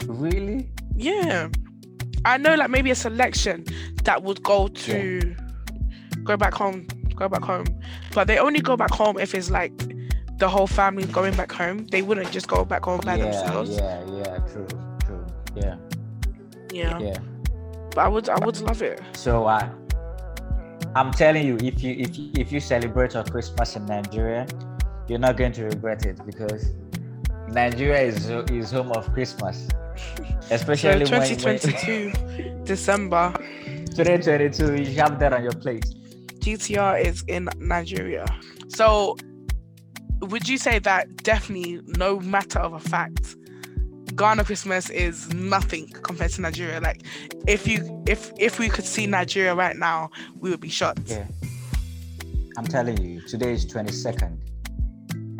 [0.06, 0.70] Really?
[0.96, 1.48] Yeah.
[2.26, 3.64] I know like maybe a selection
[4.02, 5.34] that would go to yeah.
[6.24, 7.66] go back home, go back home.
[8.14, 9.72] But they only go back home if it's like
[10.38, 11.86] the whole family going back home.
[11.86, 13.70] They wouldn't just go back home by yeah, themselves.
[13.70, 14.66] Yeah, yeah, true,
[15.06, 15.26] true.
[15.54, 15.76] Yeah.
[16.72, 16.98] Yeah.
[16.98, 17.18] Yeah.
[17.90, 19.00] But I would I would love it.
[19.14, 19.70] So uh
[20.96, 24.48] I'm telling you, if you if you, if you celebrate your Christmas in Nigeria,
[25.06, 26.72] you're not going to regret it because
[27.48, 29.68] Nigeria is is home of Christmas.
[30.50, 33.32] Especially so 2022 when, December.
[33.96, 35.86] 2022, you have that on your plate.
[36.40, 38.24] GTR is in Nigeria.
[38.68, 39.16] So,
[40.20, 43.36] would you say that definitely, no matter of a fact,
[44.14, 46.80] Ghana Christmas is nothing compared to Nigeria?
[46.80, 47.02] Like,
[47.46, 51.08] if you if if we could see Nigeria right now, we would be shocked.
[51.10, 51.26] Yeah,
[52.56, 54.38] I'm telling you, today is 22nd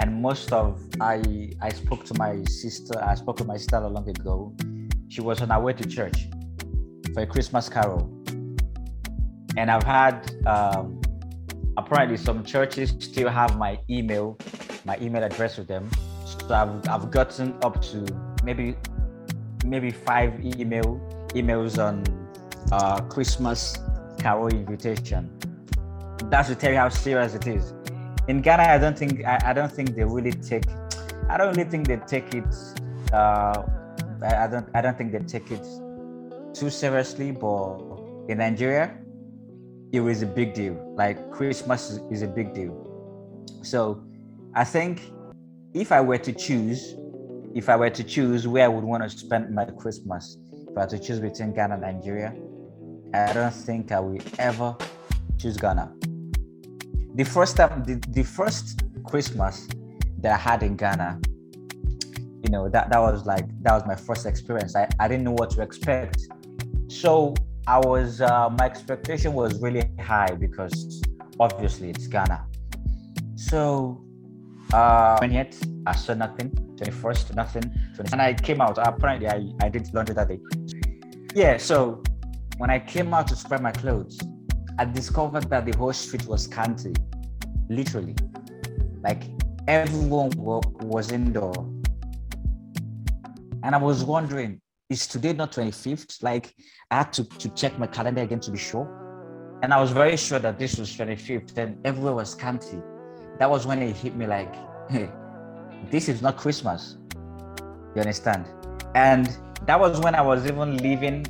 [0.01, 3.03] and most of I I spoke to my sister.
[3.03, 4.55] I spoke to my sister a long ago.
[5.09, 6.29] She was on her way to church
[7.15, 8.11] for a Christmas carol,
[9.57, 11.01] and I've had um,
[11.77, 14.37] apparently some churches still have my email,
[14.85, 15.91] my email address with them.
[16.25, 18.05] So I've I've gotten up to
[18.45, 18.77] maybe
[19.65, 21.01] maybe five email
[21.35, 22.05] emails on
[22.73, 23.79] uh, Christmas
[24.19, 25.31] carol invitation.
[26.25, 27.76] That's to tell you how serious it is
[28.29, 30.65] in Ghana, I don't think I, I don't think they really take.
[31.29, 32.45] I don't really think they take it.
[33.12, 33.62] Uh,
[34.23, 35.65] I, I don't I don't think they take it
[36.55, 37.31] too seriously.
[37.31, 37.79] But
[38.29, 38.97] in Nigeria,
[39.93, 40.75] it was a big deal.
[40.97, 42.75] Like Christmas is, is a big deal.
[43.62, 44.03] So
[44.55, 45.12] I think
[45.75, 46.97] if I were to choose,
[47.55, 50.37] if I were to choose where I would want to spend my Christmas,
[50.69, 52.35] if I to choose between Ghana and Nigeria,
[53.15, 54.77] I don't think I will ever
[55.39, 55.93] choose Ghana
[57.16, 59.66] the first time the, the first christmas
[60.18, 61.18] that i had in ghana
[62.46, 64.76] you know that that was like that was my first experience.
[64.76, 66.29] I, I didn't know what to expect.
[66.88, 67.35] So
[67.66, 71.02] i was uh, my expectation was really high because
[71.40, 72.46] obviously it's ghana.
[73.35, 74.00] So
[74.72, 76.50] uh when yet i saw nothing.
[76.76, 77.64] 21st nothing.
[77.96, 78.79] 20, and i came out.
[78.79, 80.38] Apparently I, I did laundry that day.
[81.35, 82.02] Yeah so
[82.59, 84.18] when i came out to spread my clothes
[84.79, 86.93] I discovered that the whole street was scanty,
[87.71, 88.15] literally.
[89.03, 89.23] Like
[89.67, 91.55] everyone was indoor.
[93.62, 94.61] And I was wondering,
[94.91, 96.23] is today not 25th?
[96.23, 96.55] Like
[96.91, 98.87] I had to, to check my calendar again to be sure.
[99.62, 102.79] And I was very sure that this was 25th and everywhere was scanty.
[103.39, 104.55] that was when it hit me like,
[104.91, 105.09] hey,
[105.91, 106.99] this is not Christmas.
[107.95, 108.47] You understand?
[108.95, 109.37] And
[109.67, 111.27] that was when I was even living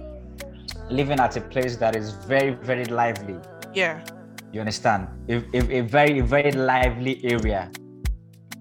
[0.90, 3.36] living at a place that is very, very lively.
[3.74, 4.04] Yeah.
[4.52, 5.08] You understand?
[5.28, 7.70] A, a, a very, very lively area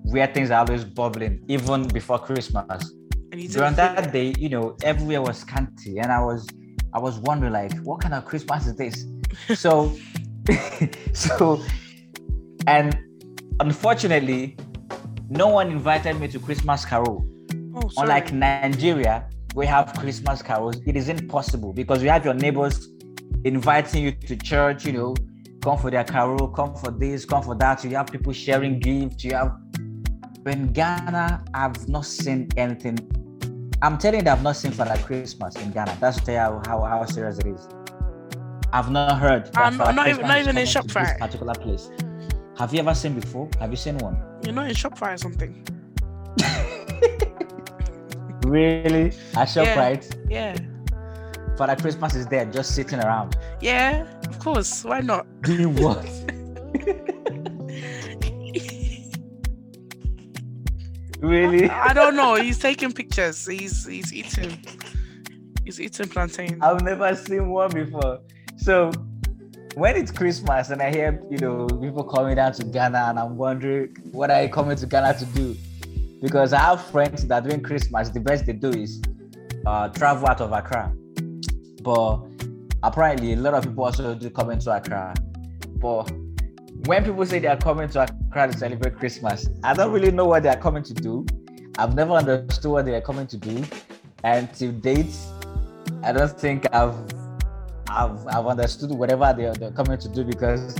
[0.04, 2.94] where things are always bubbling, even before Christmas.
[3.32, 6.48] During that day, you know, everywhere was scanty, and I was,
[6.94, 9.06] I was wondering like, what kind of Christmas is this?
[9.60, 9.96] so,
[11.14, 11.62] so,
[12.68, 12.98] and
[13.60, 14.58] unfortunately,
[15.30, 17.26] no one invited me to Christmas Carol.
[17.76, 20.82] Oh, Unlike Nigeria, we have Christmas carols.
[20.86, 22.90] It is impossible because you have your neighbors
[23.46, 25.16] inviting you to church, you know,
[25.64, 27.84] come for their carol, come for this, come for that.
[27.84, 29.24] You have people sharing gifts.
[29.24, 29.56] You have
[30.46, 33.00] in Ghana, I've not seen anything.
[33.82, 35.98] I'm telling you, I've not seen Father Christmas in Ghana.
[36.02, 37.68] That's to tell you how, how serious it is.
[38.74, 39.50] I've not heard.
[39.56, 41.18] I'm not, not even, not even in ShopRite.
[41.18, 41.90] Particular place.
[42.58, 43.50] Have you ever seen before?
[43.60, 44.22] Have you seen one?
[44.44, 45.66] You're not in ShopRite or something.
[48.46, 49.08] really?
[49.36, 50.30] At ShopRite?
[50.30, 50.56] Yeah.
[50.56, 51.56] yeah.
[51.58, 53.36] Father Christmas is there just sitting around.
[53.62, 54.84] Yeah, of course.
[54.84, 55.26] Why not?
[55.44, 56.06] Do what?
[61.20, 61.70] really?
[61.70, 62.36] I, I, don't know.
[62.36, 63.46] He's taking pictures.
[63.46, 64.58] He's he's eating.
[65.64, 66.62] He's eating plantain.
[66.62, 68.20] I've never seen one before.
[68.58, 68.92] So
[69.76, 73.38] when it's Christmas and I hear, you know, people coming down to Ghana and I'm
[73.38, 75.56] wondering what are you coming to Ghana to do?
[76.26, 79.00] Because I have friends that during Christmas, the best they do is
[79.64, 80.92] uh, travel out of Accra.
[81.84, 82.18] But
[82.82, 85.14] apparently a lot of people also do come into Accra.
[85.76, 86.12] But
[86.88, 90.26] when people say they are coming to Accra to celebrate Christmas, I don't really know
[90.26, 91.28] what they are coming to do.
[91.78, 93.64] I've never understood what they are coming to do.
[94.24, 95.16] And to date,
[96.02, 96.98] I don't think I've
[97.88, 100.76] I've, I've understood whatever they're, they're coming to do because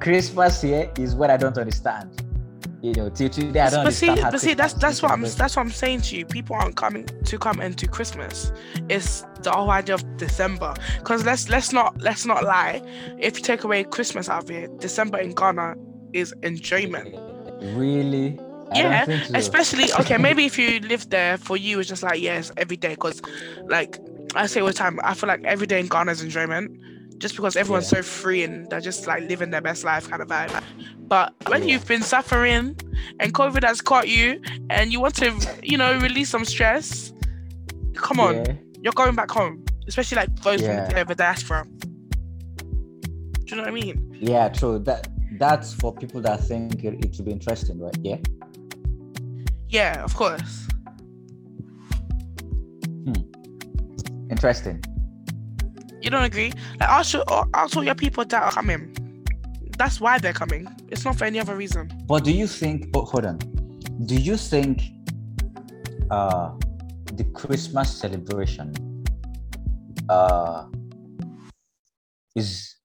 [0.00, 2.23] Christmas here is what I don't understand.
[2.84, 4.14] You know, today I don't but see.
[4.14, 6.26] But see, that's that's what I'm that's what I'm saying to you.
[6.26, 8.52] People aren't coming to come into Christmas.
[8.90, 10.74] It's the whole idea of December.
[10.98, 12.82] Because let's let's not let's not lie.
[13.18, 15.76] If you take away Christmas out of it, December in Ghana
[16.12, 17.14] is enjoyment.
[17.74, 18.38] Really?
[18.72, 19.34] I yeah, so.
[19.34, 20.18] especially okay.
[20.28, 22.90] maybe if you live there, for you it's just like yes, every day.
[22.90, 23.22] Because
[23.64, 23.98] like
[24.34, 26.78] I say all the time, I feel like every day in Ghana is enjoyment,
[27.18, 28.00] just because everyone's yeah.
[28.00, 30.62] so free and they're just like living their best life kind of vibe.
[31.06, 31.74] But when yeah.
[31.74, 32.76] you've been suffering
[33.20, 37.12] and COVID has caught you and you want to, you know, release some stress,
[37.94, 38.54] come on, yeah.
[38.82, 40.88] you're going back home, especially like those yeah.
[40.88, 41.64] from the diaspora.
[41.64, 44.18] Do you know what I mean?
[44.20, 44.78] Yeah, true.
[44.80, 47.96] That that's for people that think it, it should be interesting, right?
[48.02, 48.16] Yeah.
[49.68, 50.66] Yeah, of course.
[53.04, 54.30] Hmm.
[54.30, 54.82] Interesting.
[56.04, 56.52] You don't agree?
[56.78, 58.94] Like I'll show your people that are coming.
[59.78, 60.68] That's why they're coming.
[60.90, 61.90] It's not for any other reason.
[62.06, 62.90] But do you think?
[62.94, 63.38] Oh, hold on.
[64.04, 64.82] Do you think
[66.10, 66.50] uh,
[67.14, 68.74] the Christmas celebration
[70.10, 70.66] uh,
[72.36, 72.76] is,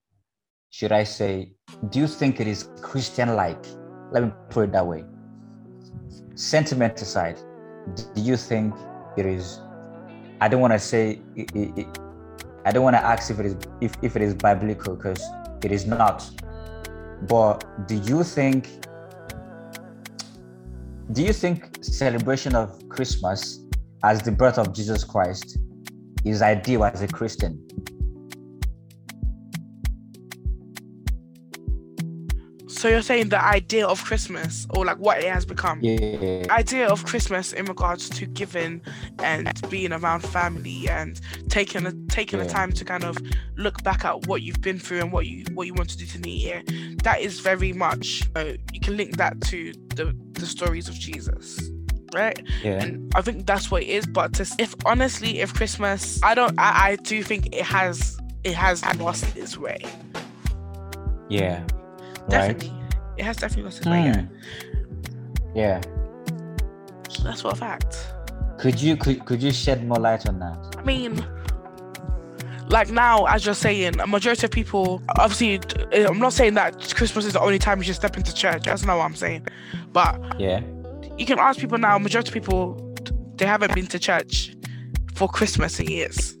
[0.70, 1.52] should I say,
[1.90, 3.66] do you think it is Christian-like?
[4.12, 5.04] Let me put it that way.
[6.36, 7.38] Sentiment aside,
[8.14, 8.74] do you think
[9.18, 9.60] it is
[10.40, 11.98] I don't want to say it, it, it,
[12.64, 15.22] I don't want to ask if it is if, if it is biblical because
[15.64, 16.28] it is not.
[17.28, 18.68] But do you think
[21.12, 23.60] do you think celebration of Christmas
[24.04, 25.58] as the birth of Jesus Christ
[26.24, 27.66] is ideal as a Christian?
[32.80, 35.80] So you're saying the idea of Christmas, or like what it has become?
[35.82, 36.46] Yeah.
[36.48, 38.80] Idea of Christmas in regards to giving
[39.18, 42.46] and being around family and taking a, taking yeah.
[42.46, 43.18] the time to kind of
[43.56, 46.06] look back at what you've been through and what you what you want to do
[46.06, 46.62] to the year.
[47.02, 51.60] That is very much uh, you can link that to the the stories of Jesus
[52.14, 52.42] right?
[52.64, 52.82] Yeah.
[52.82, 54.06] And I think that's what it is.
[54.06, 58.54] But to, if honestly, if Christmas, I don't, I, I do think it has, it
[58.54, 59.84] has lost its way.
[61.28, 61.62] Yeah.
[62.30, 62.70] Definitely.
[62.70, 62.94] Right?
[63.18, 63.86] It has definitely lost its.
[63.86, 64.28] Mm.
[65.54, 65.80] Yeah.
[67.22, 67.96] That's for a fact.
[68.58, 70.76] Could you could could you shed more light on that?
[70.78, 71.24] I mean,
[72.68, 75.60] like now, as you're saying, a majority of people, obviously,
[76.06, 78.64] I'm not saying that Christmas is the only time you should step into church.
[78.64, 79.46] That's not what I'm saying.
[79.92, 80.60] But yeah,
[81.18, 81.98] you can ask people now.
[81.98, 82.94] Majority of people,
[83.36, 84.54] they haven't been to church
[85.14, 86.36] for Christmas in years.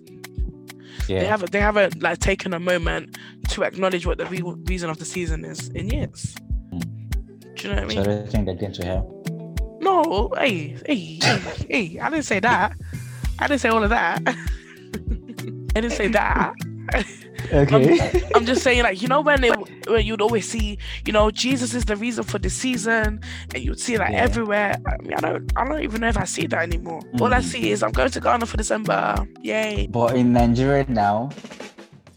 [1.08, 1.20] Yeah.
[1.20, 3.18] They haven't they haven't like taken a moment
[3.50, 6.34] to acknowledge what the re- reason of the season is in years.
[6.72, 7.56] Mm.
[7.56, 8.04] Do you know what I mean?
[8.04, 9.16] So they think they're going to hell.
[9.80, 12.76] No, hey, hey, hey, hey, I didn't say that.
[13.38, 14.22] I didn't say all of that.
[14.26, 16.52] I didn't say that.
[17.52, 17.98] Okay.
[18.34, 19.54] I'm just saying, like, you know, when it,
[19.88, 23.20] when you'd always see, you know, Jesus is the reason for the season,
[23.54, 24.22] and you'd see that Yeah.
[24.22, 24.76] everywhere.
[24.86, 27.00] I mean, I don't, I don't even know if I see that anymore.
[27.20, 27.44] All I Mm.
[27.44, 29.26] see is I'm going to Ghana for December.
[29.42, 29.88] Yay!
[29.90, 31.30] But in Nigeria now,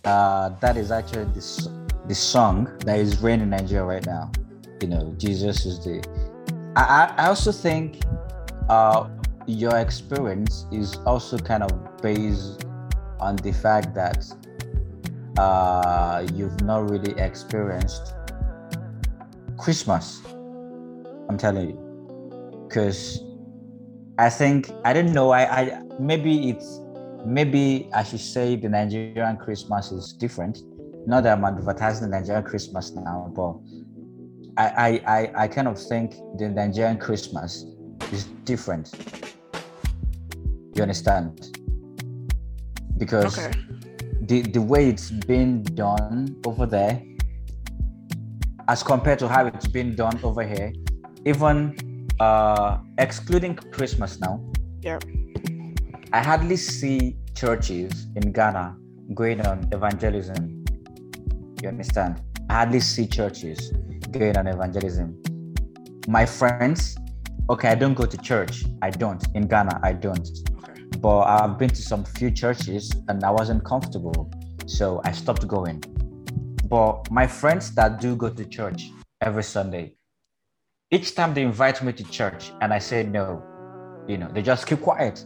[0.06, 1.72] uh, that is actually the,
[2.08, 4.32] the song that is reigning in Nigeria right now.
[4.82, 6.04] You know, Jesus is the.
[6.76, 6.82] I,
[7.18, 8.02] I I also think
[8.70, 9.08] uh,
[9.48, 11.72] your experience is also kind of
[12.02, 12.66] based
[13.20, 14.26] on the fact that
[15.38, 18.14] uh, you've not really experienced
[19.58, 20.22] Christmas.
[21.30, 23.24] I'm telling you, because
[24.18, 25.32] I think I don't know.
[25.32, 26.80] I, I maybe it's
[27.26, 30.60] maybe I should say the Nigerian Christmas is different.
[31.08, 33.56] Not that I'm advertising the Nigerian Christmas now, but
[34.56, 37.66] I, I, I, I kind of think the Nigerian Christmas
[38.12, 38.92] is different.
[40.76, 41.58] You understand?
[42.98, 43.52] Because Okay.
[44.28, 47.02] The, the way it's been done over there,
[48.68, 50.74] as compared to how it's been done over here,
[51.26, 54.40] even uh, excluding Christmas now,
[54.82, 55.00] Yeah.
[56.12, 58.78] I hardly see churches in Ghana
[59.16, 60.64] going on evangelism.
[61.62, 62.22] You understand?
[62.50, 63.72] I hardly see churches
[64.12, 65.22] going on evangelism.
[66.08, 66.96] My friends,
[67.50, 68.64] okay, I don't go to church.
[68.82, 69.26] I don't.
[69.34, 70.28] In Ghana, I don't.
[71.04, 74.32] But I've been to some few churches and I wasn't comfortable.
[74.68, 75.84] So I stopped going.
[76.70, 78.90] But my friends that do go to church
[79.20, 79.96] every Sunday,
[80.92, 83.44] each time they invite me to church and I say no,
[84.08, 85.26] you know, they just keep quiet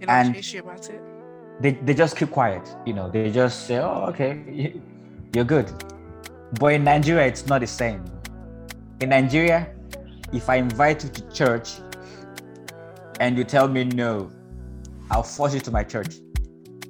[0.00, 1.00] You know, And- about it.
[1.62, 2.64] they, they just keep quiet.
[2.84, 4.34] You know, they just say, oh, okay,
[5.34, 5.68] you're good.
[6.60, 8.04] But in Nigeria, it's not the same.
[9.00, 9.68] In Nigeria,
[10.34, 11.68] if I invite you to church
[13.20, 14.30] and you tell me no,
[15.12, 16.16] I'll force you to my church.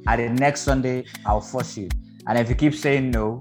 [0.06, 1.88] And the next Sunday, I'll force you.
[2.28, 3.40] And if you keep saying no,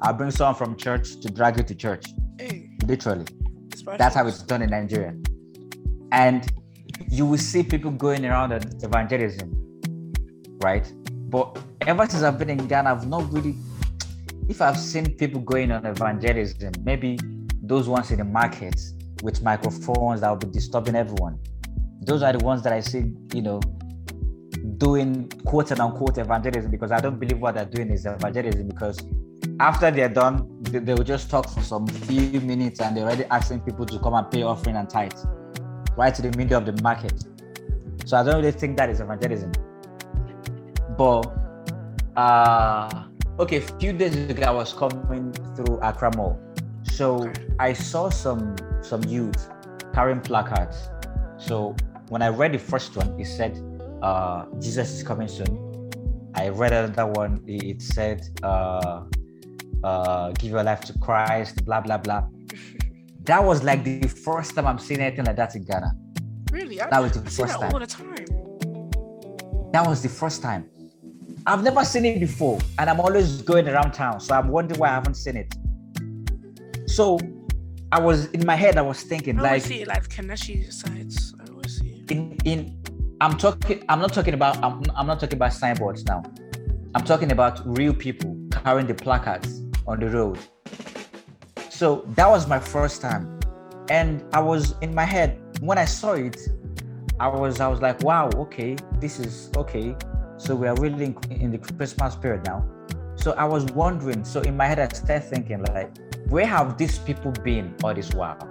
[0.00, 2.06] I'll bring someone from church to drag you to church.
[2.38, 3.26] Hey, Literally.
[3.98, 5.14] That's how it's done in Nigeria.
[6.12, 6.46] And
[7.10, 9.50] you will see people going around on evangelism,
[10.62, 10.90] right?
[11.28, 13.56] But ever since I've been in Ghana, I've not really,
[14.48, 17.18] if I've seen people going on evangelism, maybe
[17.60, 21.40] those ones in the markets with microphones that will be disturbing everyone.
[22.02, 23.60] Those are the ones that I see, you know,
[24.78, 28.98] doing quote and unquote evangelism because I don't believe what they're doing is evangelism because
[29.60, 33.24] after they're done, they, they will just talk for some few minutes and they're already
[33.24, 35.12] asking people to come and pay offering and tithe
[35.96, 37.24] right to the middle of the market.
[38.04, 39.52] So I don't really think that is evangelism.
[40.96, 41.22] But
[42.16, 43.04] uh
[43.38, 46.38] okay, a few days ago I was coming through Accra Mall.
[46.84, 49.50] So I saw some some youth
[49.94, 50.88] carrying placards.
[51.36, 51.74] So
[52.08, 53.56] when I read the first one, it said
[54.02, 55.52] uh Jesus is coming soon.
[56.34, 59.04] I read another one, it said uh
[59.84, 62.24] uh give your life to Christ, blah blah blah.
[63.24, 65.92] That was like the first time I'm seeing anything like that in Ghana.
[66.50, 66.80] Really?
[66.80, 67.72] I, That was the I first time.
[67.72, 68.26] all the time.
[69.72, 70.68] That was the first time.
[71.46, 74.88] I've never seen it before, and I'm always going around town, so I'm wondering why
[74.88, 75.54] I haven't seen it.
[76.90, 77.18] So
[77.92, 81.32] I was in my head, I was thinking, I like, see it like Kaneshie sites.
[81.40, 81.90] I always see.
[82.02, 82.10] it.
[82.10, 82.81] in in
[83.22, 86.24] I'm talking I'm not talking about I'm, I'm not talking about signboards now.
[86.96, 90.40] I'm talking about real people carrying the placards on the road.
[91.70, 93.38] So that was my first time.
[93.88, 96.36] And I was in my head when I saw it,
[97.20, 99.94] I was I was like, wow, okay, this is okay.
[100.36, 102.68] So we are really in, in the Christmas period now.
[103.14, 105.96] So I was wondering, so in my head I started thinking like,
[106.28, 108.48] where have these people been all this while?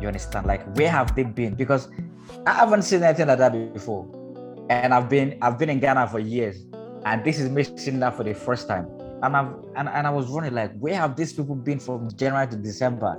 [0.00, 0.46] You understand?
[0.46, 1.56] Like, where have they been?
[1.56, 1.88] Because
[2.46, 4.06] I haven't seen anything like that before.
[4.70, 6.64] And I've been I've been in Ghana for years.
[7.04, 8.86] And this is me seeing that for the first time.
[9.22, 12.46] And I've and, and I was wondering like where have these people been from January
[12.48, 13.16] to December?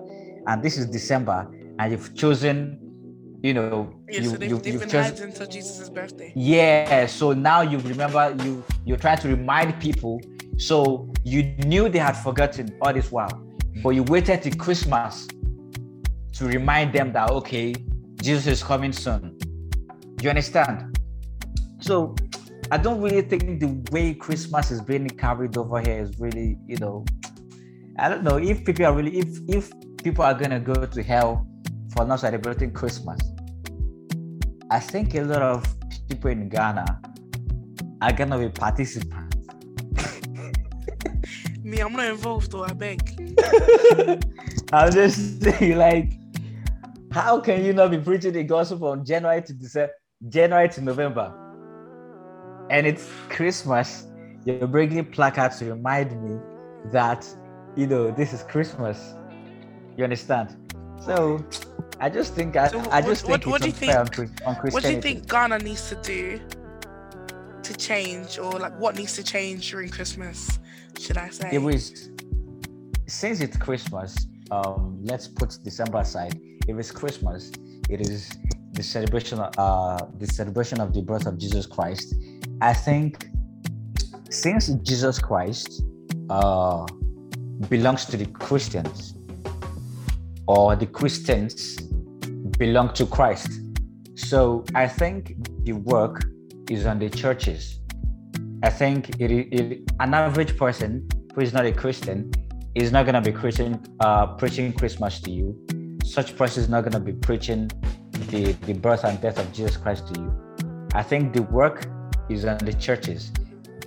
[0.47, 1.47] And this is December,
[1.80, 2.80] and you've chosen,
[3.41, 6.32] you know, Yeah, you, so they've, you, they've you've been chosen hiding until Jesus' birthday.
[6.36, 10.22] yeah, so now you remember you you're trying to remind people.
[10.57, 13.43] So you knew they had forgotten all this while,
[13.84, 15.28] but you waited till Christmas
[16.34, 17.74] to remind them that okay,
[18.26, 19.38] Jesus is coming soon.
[19.38, 20.97] Do you understand?
[21.80, 22.15] So
[22.71, 26.78] I don't really think the way Christmas is being carried over here is really, you
[26.78, 27.05] know,
[27.99, 29.71] I don't know if people are really if if
[30.03, 31.45] people are gonna go to hell
[31.93, 33.19] for not celebrating Christmas.
[34.71, 35.63] I think a lot of
[36.09, 37.01] people in Ghana
[38.01, 39.38] are gonna be participants.
[41.63, 42.63] Me, I'm not involved though.
[42.63, 43.01] I beg.
[44.73, 46.24] I'm just saying, like,
[47.16, 49.93] how can you not be preaching the gospel from January to December,
[50.28, 51.28] January to November,
[52.70, 54.07] and it's Christmas?
[54.43, 56.38] you're bringing placards to remind me
[56.91, 57.26] that
[57.76, 59.16] you know this is Christmas.
[59.97, 60.55] You understand?
[61.03, 61.43] So
[61.99, 64.05] I just think I, So I just what- think what do it's you unfair on,
[64.07, 66.39] think- Chris- on What do you think Ghana needs to do
[67.63, 70.59] to change, or like what needs to change during Christmas?
[70.99, 71.49] Should I say?
[71.53, 72.09] It was
[73.07, 74.28] since it's Christmas.
[74.51, 76.39] Um, let's put December aside.
[76.68, 77.51] If it's Christmas,
[77.89, 78.30] it is
[78.74, 79.39] the celebration.
[79.39, 82.16] of- Uh, the celebration of the birth of Jesus Christ.
[82.61, 83.30] I think
[84.30, 85.84] since Jesus Christ
[86.30, 86.86] uh,
[87.70, 89.13] belongs to the Christians,
[90.47, 91.78] or the Christians
[92.57, 93.49] belong to Christ,
[94.16, 96.24] so I think the work
[96.70, 97.80] is on the churches.
[98.63, 102.32] I think it, it, an average person who is not a Christian
[102.74, 105.55] is not going to be preaching, uh, preaching Christmas to you.
[106.16, 107.70] Such person is not going to be preaching
[108.30, 110.34] the, the birth and death of Jesus Christ to you.
[110.93, 111.88] I think the work
[112.30, 113.34] is on the churches.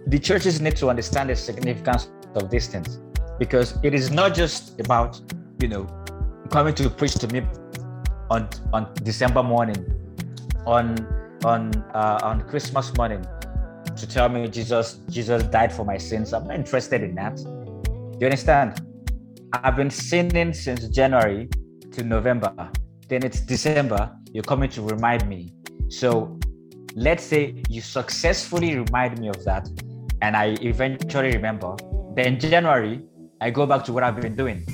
[0.09, 3.01] The churches need to understand the significance of these things
[3.39, 5.19] because it is not just about,
[5.63, 5.87] you know,
[6.51, 7.47] coming to preach to me
[8.29, 9.81] on on December morning,
[10.67, 10.99] on
[11.47, 13.25] on uh, on Christmas morning,
[13.97, 16.35] to tell me Jesus Jesus died for my sins.
[16.35, 17.37] I'm not interested in that.
[17.37, 18.85] Do you understand?
[19.55, 21.49] I've been sinning since January
[22.05, 22.71] November.
[23.09, 24.11] Then it's December.
[24.33, 25.53] You're coming to remind me.
[25.89, 26.39] So
[26.95, 29.69] let's say you successfully remind me of that,
[30.21, 31.77] and I eventually remember.
[32.15, 33.03] Then January,
[33.41, 34.67] I go back to what I've been doing.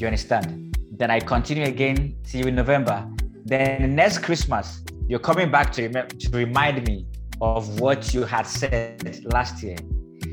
[0.00, 0.76] You understand?
[0.92, 3.06] Then I continue again till November.
[3.44, 7.06] Then next Christmas, you're coming back to, remem- to remind me
[7.40, 9.76] of what you had said last year.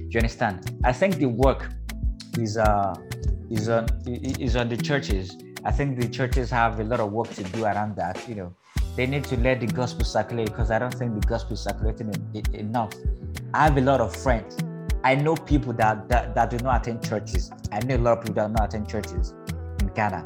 [0.09, 0.77] You understand?
[0.83, 1.69] I think the work
[2.37, 2.95] is uh
[3.49, 5.35] is on is on the churches.
[5.63, 8.27] I think the churches have a lot of work to do around that.
[8.27, 8.55] You know,
[8.95, 12.09] they need to let the gospel circulate because I don't think the gospel is circulating
[12.09, 12.93] en- en- enough.
[13.53, 14.57] I have a lot of friends.
[15.03, 17.51] I know people that, that that do not attend churches.
[17.71, 19.33] I know a lot of people that do not attend churches
[19.79, 20.23] in Ghana,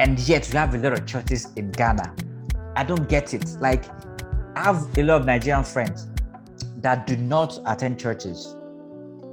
[0.00, 2.14] and yet we have a lot of churches in Ghana.
[2.76, 3.56] I don't get it.
[3.60, 3.84] Like,
[4.56, 6.08] I have a lot of Nigerian friends
[6.78, 8.56] that do not attend churches.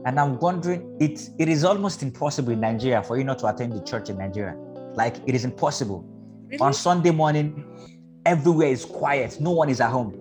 [0.05, 3.73] And I'm wondering, it, it is almost impossible in Nigeria for you not to attend
[3.73, 4.55] the church in Nigeria.
[4.97, 6.03] Like, it is impossible.
[6.47, 6.59] Really?
[6.59, 7.63] On Sunday morning,
[8.25, 9.39] everywhere is quiet.
[9.39, 10.11] No one is at home.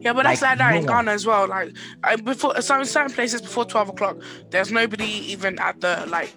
[0.00, 1.04] Yeah, but that's Like, like, that in no one.
[1.04, 1.48] Ghana as well.
[1.48, 4.16] Like I, before some certain places before twelve o'clock,
[4.50, 6.32] there's nobody even at the like.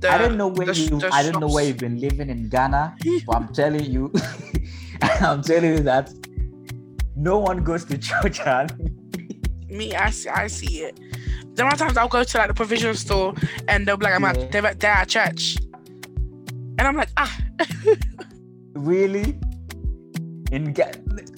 [0.00, 2.30] The, I don't know where the you the I don't know where you've been living
[2.30, 4.10] in Ghana, but I'm telling you,
[5.20, 6.10] I'm telling you that
[7.14, 8.40] no one goes to church
[9.68, 10.98] Me, I see, I see it.
[11.56, 13.34] There are times I'll go to like the provision store
[13.68, 14.30] and they'll be like, I'm Yeah.
[14.30, 15.56] at, they're, at- they're at church.
[16.78, 17.38] And I'm like, ah,
[18.74, 19.38] really
[20.52, 20.74] in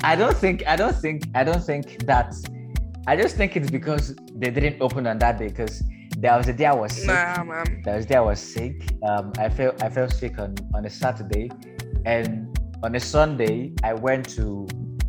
[0.02, 2.34] I don't think I don't think I don't think that
[3.06, 5.82] I just think it's because they didn't open on that day because
[6.18, 7.06] there was a day I was sick.
[7.06, 7.82] nah, man.
[7.84, 8.82] There was a day I was sick.
[9.02, 11.50] Um, I felt I felt sick on on a Saturday,
[12.04, 14.66] and on a Sunday I went to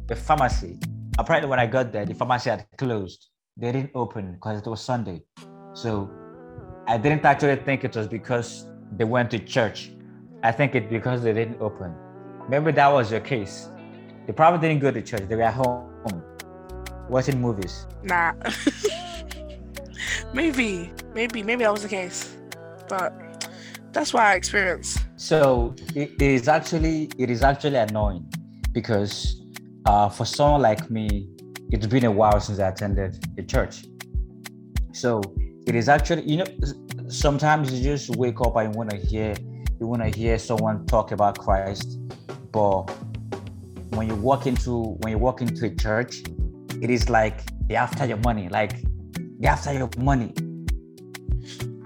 [0.08, 0.78] the pharmacy.
[1.18, 3.30] Apparently, when I got there, the pharmacy had closed.
[3.58, 5.22] They didn't open because it was Sunday.
[5.74, 6.10] So
[6.88, 8.66] I didn't actually think it was because
[8.96, 9.92] they went to church.
[10.42, 11.94] I think it's because they didn't open.
[12.48, 13.70] Maybe that was your case.
[14.26, 15.28] They probably didn't go to church.
[15.28, 15.90] They were at home
[17.10, 17.86] watching movies.
[18.04, 18.34] Nah.
[20.34, 22.38] maybe, maybe, maybe that was the case.
[22.88, 23.52] But
[23.92, 25.00] that's what I experienced.
[25.18, 28.26] So it it is actually it is actually annoying
[28.72, 29.42] because
[29.86, 31.28] uh, for someone like me,
[31.72, 33.86] it's been a while since I attended a church.
[34.94, 35.22] So
[35.68, 36.46] it is actually you know
[37.10, 39.36] sometimes you just wake up and you want to hear
[39.80, 41.98] you want to hear someone talk about Christ,
[42.52, 42.84] but
[43.92, 46.22] when you walk into when you walk into a church,
[46.82, 48.74] it is like they after your money, like
[49.40, 50.34] they after your money.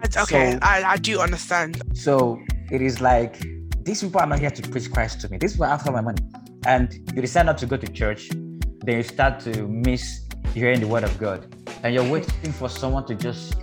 [0.02, 1.82] I, okay, So- I, I do understand.
[1.94, 2.39] So
[2.72, 3.39] it is like
[3.84, 5.38] these people are not here to preach Christ to me.
[5.38, 6.22] These people are after my money.
[6.66, 10.22] And you decide not to go to church, then you start to miss
[10.54, 11.54] hearing the word of God.
[11.84, 13.56] And you're waiting for someone to just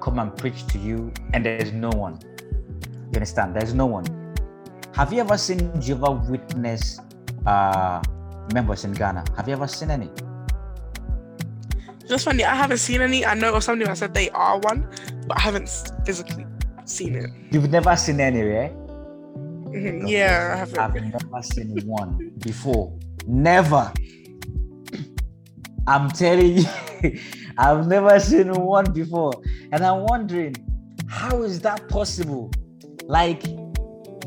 [0.00, 2.18] come and preach to you, and there's no one.
[3.10, 3.56] You understand?
[3.56, 4.04] There's no one.
[4.94, 7.00] Have you ever seen Jehovah Witness
[7.46, 8.02] uh,
[8.52, 9.24] members in Ghana?
[9.36, 10.10] Have you ever seen any?
[12.06, 13.24] Just funny, I haven't seen any.
[13.24, 14.88] I know of somebody that said they are one,
[15.26, 15.68] but I haven't
[16.04, 16.46] physically
[16.84, 17.30] seen it.
[17.50, 18.72] You've never seen any, right?
[19.68, 20.78] Mhm, Yeah, I haven't.
[20.78, 22.98] I've never seen one before.
[23.26, 23.92] Never.
[25.86, 26.64] I'm telling you,
[27.58, 29.32] I've never seen one before.
[29.72, 30.54] And I'm wondering,
[31.08, 32.50] how is that possible?
[33.08, 33.42] Like,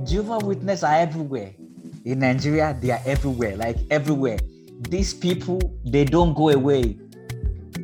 [0.03, 1.53] Jehovah Witness are everywhere.
[2.03, 4.39] In Nigeria, they are everywhere, like everywhere.
[4.89, 6.97] These people, they don't go away.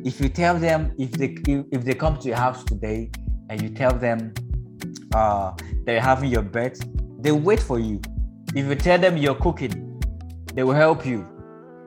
[0.04, 3.10] if you tell them if they if, they come to your house today
[3.50, 4.32] and you tell them
[5.14, 5.52] uh
[5.84, 6.78] they're having your bet,
[7.20, 8.00] they wait for you.
[8.54, 10.00] If you tell them you're cooking,
[10.54, 11.26] they will help you.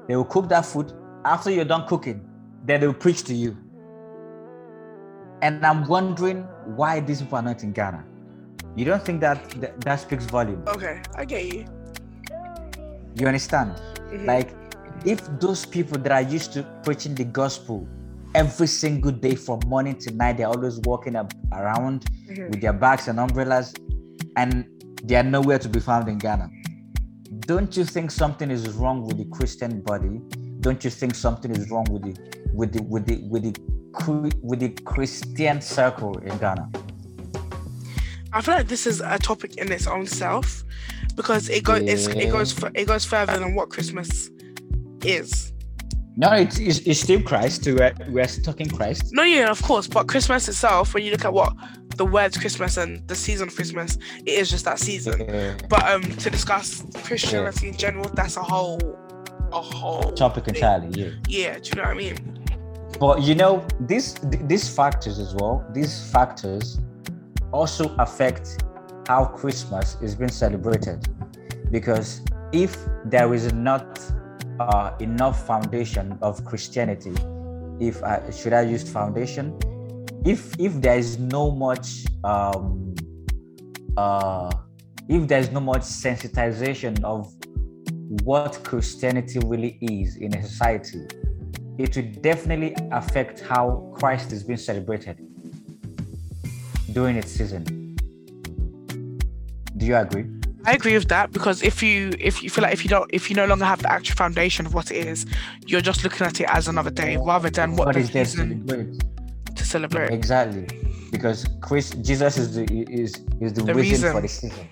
[0.08, 0.94] They will cook that food.
[1.26, 2.28] After you're done cooking,
[2.66, 3.58] then they will preach to you.
[5.42, 6.44] And I'm wondering
[6.76, 8.06] why these people are not in Ghana.
[8.76, 10.64] You don't think that that, that speaks volume?
[10.68, 11.66] Okay, I get you.
[13.16, 13.76] You understand?
[14.12, 14.26] Mhm.
[14.26, 14.50] Like,
[15.06, 17.88] if those people that are used to preaching the gospel
[18.34, 22.50] every single day from morning to night, they're always walking up around Mhm.
[22.50, 23.74] with their bags and umbrellas,
[24.38, 24.66] and
[25.04, 26.50] they are nowhere to be found in Ghana.
[27.42, 30.22] Don't you think something is wrong with the Christian body?
[30.62, 32.14] Don't you think something is wrong with the
[32.54, 33.54] with the with the with the
[34.42, 36.70] with the Christian circle in Ghana?
[38.34, 40.64] I feel like this is a topic in its own self
[41.16, 44.30] because it goes it's, it goes it goes further than what Christmas
[45.04, 45.52] is.
[46.18, 47.66] No, it's, it's, it's still Christ.
[47.66, 49.14] We're, we're talking Christ.
[49.14, 51.54] No, yeah, of course, but Christmas itself, when you look at what
[51.96, 55.22] the words Christmas and the season of Christmas, it is just that season.
[55.22, 58.80] Uh, But um, to discuss Christianity in general, that's a whole,
[59.54, 61.12] a whole topic entirely, yeah.
[61.28, 62.46] Yeah, do you know what I mean?
[63.00, 64.16] But you know, these
[64.48, 66.78] these factors as well, these factors
[67.52, 68.64] also affect
[69.08, 71.08] how Christmas is being celebrated.
[71.72, 72.22] Because
[72.52, 74.00] if there is not
[74.60, 77.14] uh, enough foundation of Christianity,
[77.80, 79.58] if I should I use foundation,
[80.26, 82.94] if if there is no much um,
[83.98, 84.52] uh,
[85.10, 87.34] if there is no much sensitization of
[88.24, 91.08] what Christianity really is in a society,
[91.78, 95.18] it will definitely affect how Christ is being celebrated
[96.94, 97.64] during its season.
[99.78, 100.26] Do you agree?
[100.64, 103.30] I agree with that because if you if you feel like if you don't if
[103.30, 105.26] you no longer have the actual foundation of what it is,
[105.66, 108.26] you're just looking at it as another day rather than what What the is there
[108.26, 109.04] to reason celebrate?
[109.56, 110.12] to celebrate.
[110.12, 110.68] Exactly,
[111.12, 114.68] because Chris, Jesus is the is is the, The reason, for the season.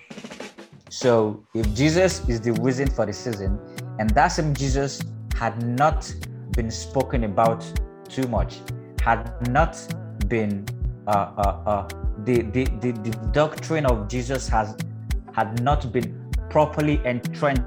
[0.90, 3.58] So if Jesus is the reason for the season,
[3.98, 5.02] and that same Jesus
[5.34, 6.12] had not
[6.52, 7.64] been spoken about
[8.08, 8.60] too much,
[9.00, 9.76] had not
[10.28, 10.66] been
[11.08, 11.88] uh, uh, uh,
[12.24, 14.76] the, the the the doctrine of Jesus has
[15.32, 17.62] had not been properly entrenched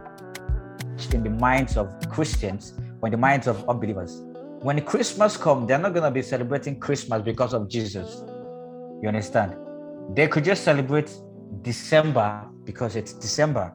[1.14, 4.22] in the minds of Christians or in the minds of unbelievers.
[4.62, 8.24] When Christmas comes, they're not gonna be celebrating Christmas because of Jesus.
[9.02, 9.56] You understand?
[10.16, 11.12] They could just celebrate
[11.62, 13.74] December because it's December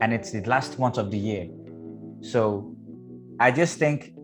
[0.00, 1.48] and it's the last month of the year.
[2.20, 2.74] So
[3.40, 4.14] I just think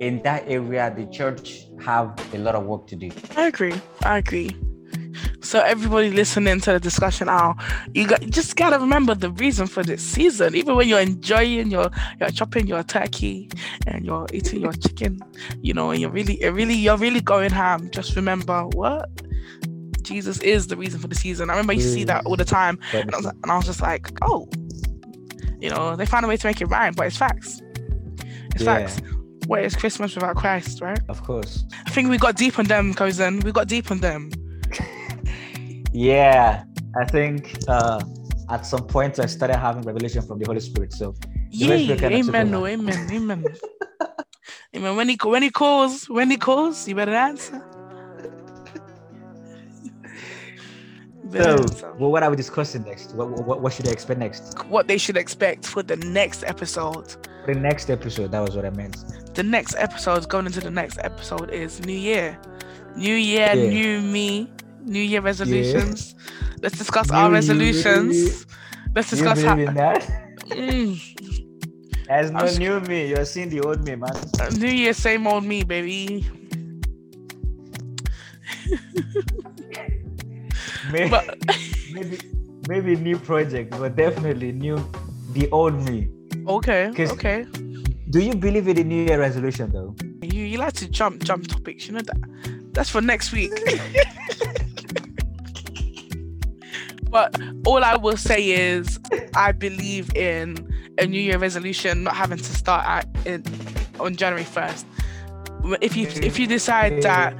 [0.00, 3.10] in that area the church have a lot of work to do.
[3.36, 3.74] I agree.
[4.02, 4.56] I agree.
[5.42, 7.56] So everybody listening to the discussion now,
[7.94, 10.54] you got you just gotta remember the reason for this season.
[10.54, 13.48] Even when you're enjoying your you're chopping your turkey
[13.86, 15.20] and you're eating your chicken,
[15.62, 17.90] you know, and you're really you're really you're really going ham.
[17.90, 19.08] Just remember what
[20.02, 21.50] Jesus is the reason for the season.
[21.50, 23.00] I remember you see that all the time, mm.
[23.00, 24.48] and I was, and I was just like, oh,
[25.60, 27.62] you know, they found a way to make it rhyme, but it's facts.
[28.54, 28.86] It's Yeah.
[28.86, 29.00] facts.
[29.46, 30.98] What is Christmas without Christ, right?
[31.08, 31.64] Of course.
[31.86, 33.40] I think we got deep on them, cousin.
[33.40, 34.30] We got deep on them.
[35.92, 36.64] Yeah.
[36.96, 38.00] I think uh
[38.50, 40.92] at some point I started having revelation from the Holy Spirit.
[40.92, 41.14] So
[41.50, 43.44] Yeah, Spirit kinda took amen, no, amen, amen.
[44.76, 44.96] amen.
[44.96, 47.62] When he when he calls, when he calls, you better answer.
[51.32, 51.92] So, answer.
[51.92, 53.14] well, what are we discussing next?
[53.14, 54.64] What, what, what should I expect next?
[54.66, 57.14] What they should expect for the next episode.
[57.46, 58.96] The next episode, that was what I meant.
[59.34, 62.36] The next episode, going into the next episode, is New Year.
[62.96, 63.68] New Year, Yeah.
[63.70, 64.50] new me,
[64.84, 66.14] New Year resolutions.
[66.62, 68.16] Let's discuss our New resolutions.
[68.16, 68.32] you.
[68.94, 69.54] Let's discuss how.
[69.54, 70.02] believe in that?
[70.48, 70.98] Mm,
[72.06, 73.08] There's no new me.
[73.08, 74.10] You're seeing the old me, man.
[74.58, 76.26] New Year, same old me, baby.
[80.92, 81.38] Maybe, But
[81.92, 82.18] maybe,
[82.68, 84.84] maybe new project, but definitely new,
[85.34, 86.08] the old me.
[86.48, 86.90] Okay.
[86.98, 87.46] okay.
[88.10, 89.94] Do you believe in the New Year resolution, though?
[90.22, 92.16] You you like to jump jump topics, you know that.
[92.72, 93.52] That's for next week.
[97.10, 98.98] but all I will say is
[99.34, 100.56] I believe in
[100.98, 103.42] a New Year resolution not having to start at in,
[103.98, 104.86] on January first.
[105.82, 107.34] If you if you decide that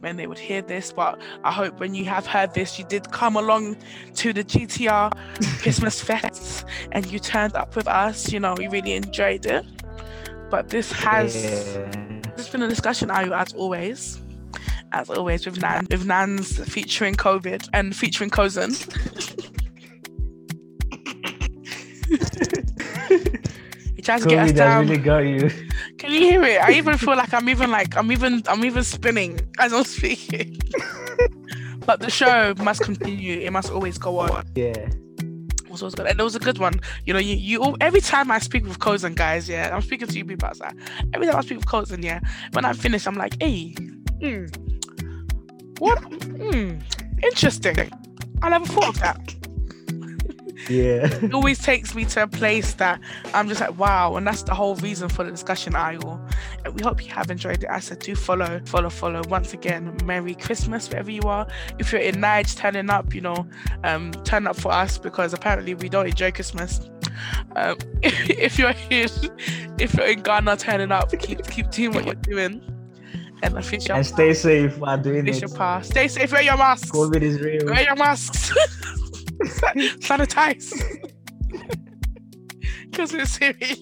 [0.00, 3.10] when they would hear this, but I hope when you have heard this, you did
[3.12, 3.76] come along
[4.16, 5.10] to the GTR
[5.62, 8.30] Christmas fests and you turned up with us.
[8.30, 9.64] You know, we really enjoyed it.
[10.50, 12.03] But this has Yeah.
[12.54, 14.20] Been a discussion, Ayu, as always.
[14.92, 18.70] As always, with Nan, with Nanz featuring COVID and featuring Kozen.
[23.96, 24.86] he tries to get us down.
[24.86, 25.50] really got you.
[25.98, 26.60] Can you hear it?
[26.60, 30.56] I even feel like I'm even like I'm even I'm even spinning as I'm speaking.
[31.84, 33.40] but the show must continue.
[33.40, 34.46] It must always go on.
[34.54, 34.90] Yeah.
[35.74, 36.06] Was always good.
[36.06, 36.80] And it was a good one.
[37.04, 40.16] You know, you, you every time I speak with Kozen guys, yeah, I'm speaking to
[40.16, 40.76] you people outside.
[41.12, 42.20] Every time I speak with Kozen, yeah,
[42.52, 43.74] when I'm finished, I'm like, hey,
[44.20, 44.46] hmm,
[45.78, 45.98] what?
[45.98, 46.78] Hmm,
[47.24, 47.90] interesting.
[48.40, 49.34] I never thought of that.
[50.68, 51.06] Yeah.
[51.06, 53.00] It always takes me to a place that
[53.32, 56.20] I'm just like, wow, and that's the whole reason for the discussion aisle.
[56.64, 57.68] And we hope you have enjoyed it.
[57.70, 59.22] I said, do follow, follow, follow.
[59.28, 61.46] Once again, Merry Christmas wherever you are.
[61.78, 63.46] If you're in Nige turning up, you know,
[63.82, 66.88] um, turn up for us because apparently we don't enjoy Christmas.
[67.56, 69.08] Um, if you're in,
[69.78, 72.62] if you're in Ghana turning up, keep keep doing what you're doing.
[73.42, 75.48] And I think and stay safe while doing Finish it.
[75.48, 75.88] your pass.
[75.88, 76.32] Stay safe.
[76.32, 76.90] Wear your masks.
[76.90, 77.66] COVID is real.
[77.66, 78.54] Wear your masks.
[80.00, 80.72] Sanitize.
[82.90, 83.80] Because it's serious.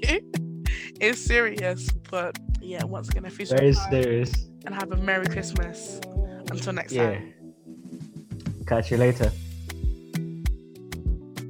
[1.00, 1.90] It's serious.
[2.11, 4.32] But yeah, once again, official Very serious.
[4.64, 6.00] and have a Merry Christmas.
[6.50, 7.12] Until next Yeah.
[7.12, 7.34] time.
[8.66, 9.30] Catch you later.